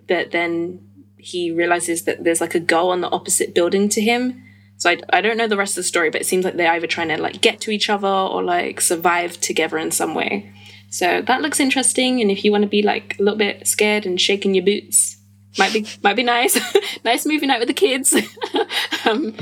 But 0.08 0.32
then 0.32 0.80
he 1.16 1.50
realizes 1.50 2.04
that 2.04 2.24
there's 2.24 2.40
like 2.40 2.54
a 2.54 2.60
girl 2.60 2.88
on 2.88 3.00
the 3.00 3.10
opposite 3.10 3.54
building 3.54 3.88
to 3.90 4.00
him. 4.00 4.42
So 4.78 4.90
I, 4.90 4.98
I 5.10 5.20
don't 5.20 5.36
know 5.36 5.48
the 5.48 5.56
rest 5.56 5.72
of 5.72 5.84
the 5.84 5.88
story, 5.88 6.10
but 6.10 6.20
it 6.20 6.26
seems 6.26 6.44
like 6.44 6.56
they're 6.56 6.72
either 6.72 6.86
trying 6.86 7.08
to 7.08 7.16
like 7.16 7.40
get 7.40 7.60
to 7.62 7.70
each 7.70 7.88
other 7.88 8.08
or 8.08 8.42
like 8.42 8.80
survive 8.80 9.40
together 9.40 9.78
in 9.78 9.90
some 9.90 10.14
way. 10.14 10.52
So 10.90 11.22
that 11.22 11.42
looks 11.42 11.60
interesting. 11.60 12.20
And 12.20 12.30
if 12.30 12.44
you 12.44 12.52
want 12.52 12.62
to 12.62 12.68
be 12.68 12.82
like 12.82 13.16
a 13.18 13.22
little 13.22 13.38
bit 13.38 13.66
scared 13.66 14.06
and 14.06 14.20
shaking 14.20 14.54
your 14.54 14.64
boots, 14.64 15.16
might 15.58 15.72
be 15.72 15.86
might 16.02 16.16
be 16.16 16.22
nice. 16.22 16.58
nice 17.04 17.26
movie 17.26 17.46
night 17.46 17.58
with 17.58 17.68
the 17.68 17.74
kids. 17.74 18.14
um, 19.04 19.34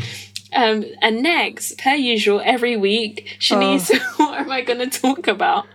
um, 0.53 0.85
and 1.03 1.23
next, 1.23 1.79
per 1.79 1.95
usual, 1.95 2.41
every 2.45 2.77
week, 2.77 3.37
Shanice, 3.41 3.91
oh. 3.93 4.15
what 4.19 4.41
am 4.41 4.53
I 4.53 4.61
going 4.61 4.89
to 4.89 5.01
talk 5.01 5.27
about? 5.27 5.67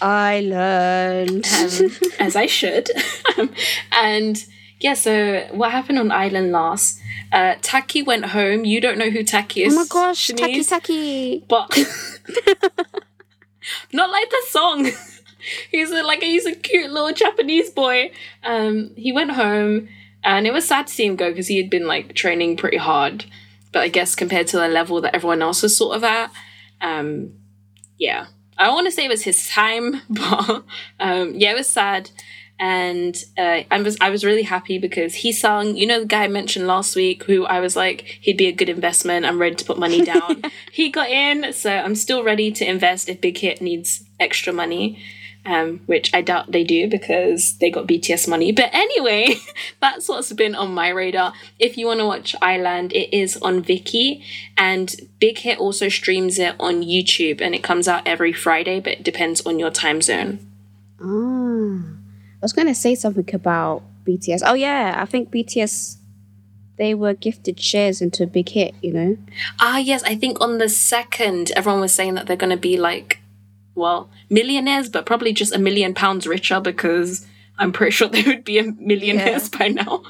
Island. 0.00 1.44
Um, 1.60 1.90
as 2.20 2.36
I 2.36 2.46
should. 2.46 2.88
Um, 3.36 3.50
and 3.90 4.46
yeah, 4.80 4.94
so 4.94 5.48
what 5.52 5.72
happened 5.72 5.98
on 5.98 6.12
Island 6.12 6.52
last? 6.52 7.00
Uh, 7.32 7.56
Taki 7.62 8.02
went 8.02 8.26
home. 8.26 8.64
You 8.64 8.80
don't 8.80 8.98
know 8.98 9.10
who 9.10 9.24
Taki 9.24 9.64
is. 9.64 9.74
Oh 9.74 9.76
my 9.76 9.86
gosh, 9.88 10.28
Taki 10.28 10.62
Taki. 10.62 11.44
But 11.48 11.68
not 13.92 14.10
like 14.10 14.30
the 14.30 14.42
song. 14.48 14.90
he's 15.70 15.90
a, 15.90 16.02
like 16.02 16.22
he's 16.22 16.46
a 16.46 16.54
cute 16.54 16.90
little 16.90 17.12
Japanese 17.12 17.70
boy. 17.70 18.12
Um, 18.44 18.90
he 18.96 19.12
went 19.12 19.32
home, 19.32 19.88
and 20.22 20.46
it 20.46 20.52
was 20.52 20.66
sad 20.66 20.86
to 20.86 20.92
see 20.92 21.06
him 21.06 21.16
go 21.16 21.30
because 21.30 21.48
he 21.48 21.56
had 21.56 21.70
been 21.70 21.86
like 21.86 22.14
training 22.14 22.56
pretty 22.56 22.76
hard. 22.76 23.24
But 23.72 23.82
I 23.82 23.88
guess 23.88 24.14
compared 24.14 24.46
to 24.48 24.58
the 24.58 24.68
level 24.68 25.00
that 25.00 25.14
everyone 25.14 25.42
else 25.42 25.62
was 25.62 25.76
sort 25.76 25.96
of 25.96 26.04
at, 26.04 26.30
um, 26.80 27.32
yeah, 27.98 28.26
I 28.56 28.64
don't 28.64 28.74
want 28.74 28.86
to 28.86 28.92
say 28.92 29.04
it 29.04 29.10
was 29.10 29.22
his 29.22 29.48
time, 29.48 30.02
but 30.08 30.64
um, 31.00 31.34
yeah, 31.34 31.52
it 31.52 31.56
was 31.56 31.68
sad. 31.68 32.10
And 32.60 33.16
uh, 33.36 33.62
I 33.70 33.80
was 33.82 33.96
I 34.00 34.10
was 34.10 34.24
really 34.24 34.42
happy 34.42 34.78
because 34.78 35.14
he 35.14 35.32
sung. 35.32 35.76
You 35.76 35.86
know 35.86 36.00
the 36.00 36.06
guy 36.06 36.24
I 36.24 36.28
mentioned 36.28 36.66
last 36.66 36.96
week, 36.96 37.24
who 37.24 37.44
I 37.46 37.60
was 37.60 37.76
like 37.76 38.18
he'd 38.20 38.36
be 38.36 38.46
a 38.46 38.52
good 38.52 38.68
investment. 38.68 39.26
I'm 39.26 39.40
ready 39.40 39.54
to 39.56 39.64
put 39.64 39.78
money 39.78 40.04
down. 40.04 40.42
he 40.72 40.90
got 40.90 41.08
in, 41.08 41.52
so 41.52 41.70
I'm 41.70 41.94
still 41.94 42.24
ready 42.24 42.50
to 42.52 42.68
invest 42.68 43.08
if 43.08 43.20
Big 43.20 43.38
Hit 43.38 43.60
needs 43.60 44.04
extra 44.18 44.52
money 44.52 44.98
um, 45.48 45.80
which 45.86 46.12
I 46.14 46.20
doubt 46.20 46.52
they 46.52 46.62
do 46.62 46.88
because 46.88 47.56
they 47.58 47.70
got 47.70 47.86
BTS 47.86 48.28
money. 48.28 48.52
But 48.52 48.70
anyway, 48.72 49.36
that's 49.80 50.08
what's 50.08 50.32
been 50.32 50.54
on 50.54 50.74
my 50.74 50.88
radar. 50.90 51.32
If 51.58 51.78
you 51.78 51.86
want 51.86 52.00
to 52.00 52.06
watch 52.06 52.36
Island, 52.42 52.92
it 52.92 53.16
is 53.16 53.38
on 53.38 53.62
Viki, 53.62 54.22
and 54.56 54.94
Big 55.18 55.38
Hit 55.38 55.58
also 55.58 55.88
streams 55.88 56.38
it 56.38 56.54
on 56.60 56.82
YouTube, 56.82 57.40
and 57.40 57.54
it 57.54 57.62
comes 57.62 57.88
out 57.88 58.06
every 58.06 58.32
Friday, 58.32 58.78
but 58.78 58.92
it 58.92 59.02
depends 59.02 59.40
on 59.46 59.58
your 59.58 59.70
time 59.70 60.02
zone. 60.02 60.38
Ah, 61.00 61.97
I 62.40 62.42
was 62.42 62.52
going 62.52 62.68
to 62.68 62.74
say 62.74 62.94
something 62.94 63.34
about 63.34 63.82
BTS. 64.04 64.42
Oh 64.44 64.54
yeah, 64.54 64.96
I 64.96 65.04
think 65.04 65.30
BTS 65.30 65.96
they 66.76 66.94
were 66.94 67.12
gifted 67.12 67.60
shares 67.60 68.00
into 68.00 68.22
a 68.22 68.26
Big 68.26 68.50
Hit, 68.50 68.72
you 68.80 68.92
know? 68.92 69.18
Ah, 69.60 69.78
yes. 69.78 70.04
I 70.04 70.14
think 70.14 70.40
on 70.40 70.58
the 70.58 70.68
second, 70.68 71.50
everyone 71.56 71.80
was 71.80 71.92
saying 71.92 72.14
that 72.14 72.28
they're 72.28 72.36
going 72.36 72.50
to 72.50 72.56
be 72.56 72.76
like 72.76 73.18
well, 73.78 74.10
millionaires, 74.28 74.88
but 74.88 75.06
probably 75.06 75.32
just 75.32 75.54
a 75.54 75.58
million 75.58 75.94
pounds 75.94 76.26
richer 76.26 76.60
because 76.60 77.26
I'm 77.58 77.72
pretty 77.72 77.92
sure 77.92 78.08
they 78.10 78.22
would 78.24 78.44
be 78.44 78.58
a 78.58 78.64
millionaires 78.64 79.48
yeah. 79.52 79.58
by 79.58 79.68
now. 79.68 80.02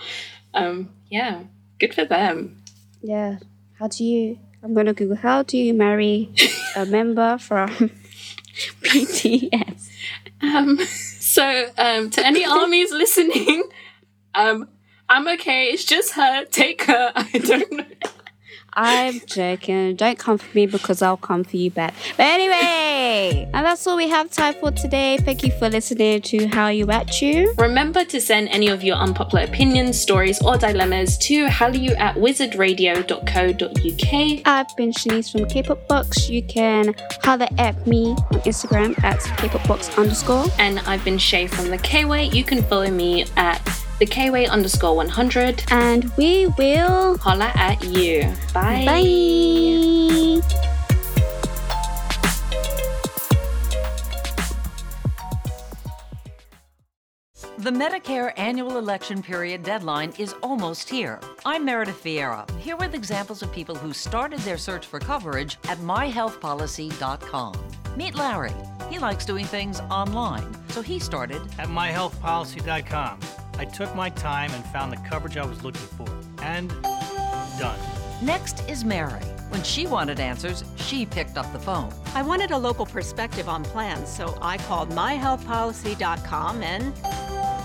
Um, 0.55 0.91
yeah, 1.11 1.43
good 1.79 1.95
for 1.95 2.05
them. 2.05 2.63
Yeah. 3.03 3.39
How 3.79 3.87
do 3.87 4.03
you? 4.05 4.39
I'm 4.63 4.75
gonna 4.75 4.93
Google. 4.93 5.17
How 5.17 5.45
do 5.45 5.57
you 5.57 5.73
marry 5.73 6.31
a 6.75 6.85
member 6.85 7.39
from 7.39 7.69
BTS? 8.83 9.89
Um, 10.41 10.79
so, 11.29 11.71
um, 11.77 12.09
to 12.09 12.25
any 12.25 12.43
armies 12.47 12.91
listening, 12.91 13.65
um, 14.35 14.67
I'm 15.11 15.29
okay. 15.29 15.67
It's 15.67 15.85
just 15.85 16.13
her. 16.15 16.47
Take 16.47 16.85
her. 16.85 17.13
I 17.17 17.29
don't 17.39 17.71
know. 17.71 17.85
I'm 18.73 19.21
joking. 19.27 19.97
Don't 19.97 20.19
come 20.19 20.39
for 20.39 20.47
me 20.55 20.67
because 20.67 21.03
I'll 21.03 21.17
come 21.17 21.45
for 21.45 21.57
you 21.57 21.71
back. 21.71 21.95
But 22.17 22.27
anyway, 22.27 23.49
and 23.53 23.67
that's 23.67 23.87
all 23.87 23.97
we 23.97 24.09
have 24.09 24.31
time 24.31 24.55
for 24.55 24.71
today. 24.71 25.19
Thank 25.19 25.43
you 25.43 25.51
for 25.59 25.69
listening 25.69 26.23
to 26.23 26.47
How 26.49 26.69
You 26.69 26.91
At 26.91 27.21
You. 27.21 27.55
Remember 27.59 28.05
to 28.05 28.21
send 28.21 28.49
any 28.49 28.69
of 28.69 28.85
your 28.85 28.97
unpopular 28.97 29.45
opinions, 29.45 30.01
stories, 30.01 30.41
or 30.43 30.57
dilemmas 30.57 31.19
to 31.19 31.47
hallyu 31.47 31.99
at 31.99 32.15
wizardradio.co.uk. 32.17 34.43
I've 34.47 34.77
been 34.77 34.93
Shanice 34.93 35.33
from 35.33 35.47
K-Pop 35.49 35.89
Box. 35.89 36.29
You 36.29 36.43
can 36.43 36.95
holler 37.23 37.49
at 37.59 37.87
me 37.87 38.11
on 38.11 38.41
Instagram 38.43 39.03
at 39.03 39.21
K-Pop 39.39 39.67
Box 39.67 39.97
underscore. 39.99 40.47
And 40.59 40.79
I've 40.81 41.05
been 41.05 41.19
Shay 41.19 41.47
from 41.47 41.71
the 41.71 41.79
K-Way. 41.79 42.27
You 42.27 42.45
can 42.45 42.63
follow 42.63 42.91
me 42.91 43.25
at 43.37 43.59
the 43.99 44.07
Kway 44.07 44.49
underscore 44.49 44.97
100. 44.97 45.65
And 45.71 46.11
we 46.17 46.47
will 46.59 47.19
holla 47.19 47.53
at 47.55 47.83
you. 47.85 48.33
Bye. 48.53 48.85
Bye. 48.85 49.59
The 57.59 57.73
Medicare 57.75 58.33
annual 58.39 58.79
election 58.79 59.21
period 59.21 59.63
deadline 59.63 60.15
is 60.17 60.33
almost 60.43 60.89
here. 60.89 61.21
I'm 61.45 61.65
Meredith 61.65 62.03
Vieira, 62.03 62.49
here 62.59 62.77
with 62.77 62.95
examples 62.95 63.43
of 63.43 63.53
people 63.53 63.75
who 63.75 63.93
started 63.93 64.39
their 64.41 64.57
search 64.57 64.87
for 64.87 65.01
coverage 65.01 65.59
at 65.69 65.77
myhealthpolicy.com. 65.79 67.55
Meet 67.97 68.15
Larry. 68.15 68.55
He 68.89 68.99
likes 68.99 69.27
doing 69.27 69.45
things 69.45 69.81
online, 69.91 70.47
so 70.69 70.81
he 70.81 70.99
started 70.99 71.43
at 71.59 71.69
myhealthpolicy.com. 71.69 73.19
I 73.59 73.65
took 73.65 73.95
my 73.95 74.09
time 74.11 74.51
and 74.53 74.65
found 74.67 74.93
the 74.93 74.97
coverage 74.99 75.37
I 75.37 75.45
was 75.45 75.63
looking 75.63 75.83
for. 75.83 76.07
And 76.43 76.71
done. 77.59 77.79
Next 78.23 78.69
is 78.69 78.85
Mary. 78.85 79.23
When 79.51 79.63
she 79.63 79.87
wanted 79.87 80.21
answers, 80.21 80.65
she 80.77 81.07
picked 81.07 81.37
up 81.37 81.51
the 81.53 81.59
phone. 81.59 81.93
I 82.15 82.23
wanted 82.23 82.51
a 82.51 82.59
local 82.59 82.87
perspective 82.87 83.49
on 83.49 83.65
plans, 83.65 84.09
so 84.09 84.39
I 84.41 84.59
called 84.59 84.91
myhealthpolicy.com 84.91 86.63
and 86.63 86.95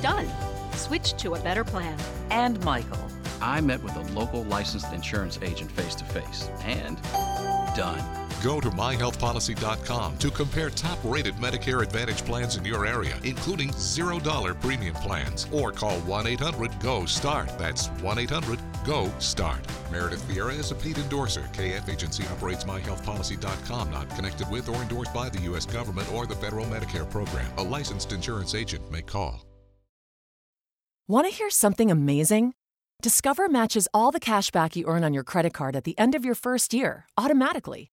done. 0.02 0.28
Switched 0.74 1.18
to 1.20 1.36
a 1.36 1.40
better 1.40 1.64
plan. 1.64 1.98
And 2.30 2.64
Michael. 2.64 3.00
I 3.42 3.62
met 3.62 3.84
with 3.84 3.96
a 3.96 4.14
local 4.14 4.44
licensed 4.46 4.94
insurance 4.94 5.38
agent 5.42 5.72
face 5.72 5.96
to 5.96 6.06
face 6.06 6.50
and 6.64 7.02
done. 7.76 8.23
Go 8.44 8.60
to 8.60 8.70
myhealthpolicy.com 8.70 10.18
to 10.18 10.30
compare 10.30 10.70
top 10.70 11.00
rated 11.06 11.36
Medicare 11.36 11.82
Advantage 11.82 12.26
plans 12.26 12.58
in 12.58 12.66
your 12.66 12.86
area, 12.86 13.18
including 13.24 13.70
$0 13.70 14.60
premium 14.60 14.94
plans, 14.96 15.48
or 15.54 15.72
call 15.72 15.98
1 16.02 16.28
800 16.28 16.78
GO 16.82 17.06
START. 17.06 17.58
That's 17.58 17.88
1 17.88 18.20
800 18.20 18.60
GO 18.84 19.10
START. 19.20 19.66
Meredith 19.90 20.28
Vieira 20.28 20.60
is 20.60 20.72
a 20.72 20.76
paid 20.76 20.98
endorser. 20.98 21.50
KF 21.54 21.88
Agency 21.88 22.26
operates 22.28 22.66
myhealthpolicy.com, 22.66 23.92
not 23.92 24.10
connected 24.10 24.52
with 24.52 24.68
or 24.68 24.76
endorsed 24.76 25.14
by 25.14 25.30
the 25.30 25.40
U.S. 25.44 25.66
government 25.66 26.12
or 26.12 26.28
the 26.28 26.36
federal 26.36 26.66
Medicare 26.66 27.10
program. 27.10 27.50
A 27.58 27.64
licensed 27.64 28.12
insurance 28.12 28.56
agent 28.56 28.92
may 28.92 29.02
call. 29.02 29.46
Want 31.08 31.28
to 31.28 31.34
hear 31.34 31.50
something 31.50 31.90
amazing? 31.90 32.56
Discover 33.02 33.48
matches 33.48 33.88
all 33.94 34.12
the 34.12 34.20
cash 34.20 34.52
back 34.52 34.76
you 34.76 34.86
earn 34.86 35.06
on 35.06 35.14
your 35.14 35.24
credit 35.24 35.54
card 35.54 35.78
at 35.78 35.86
the 35.86 35.98
end 35.98 36.14
of 36.14 36.26
your 36.26 36.36
first 36.36 36.74
year 36.74 37.06
automatically 37.18 37.93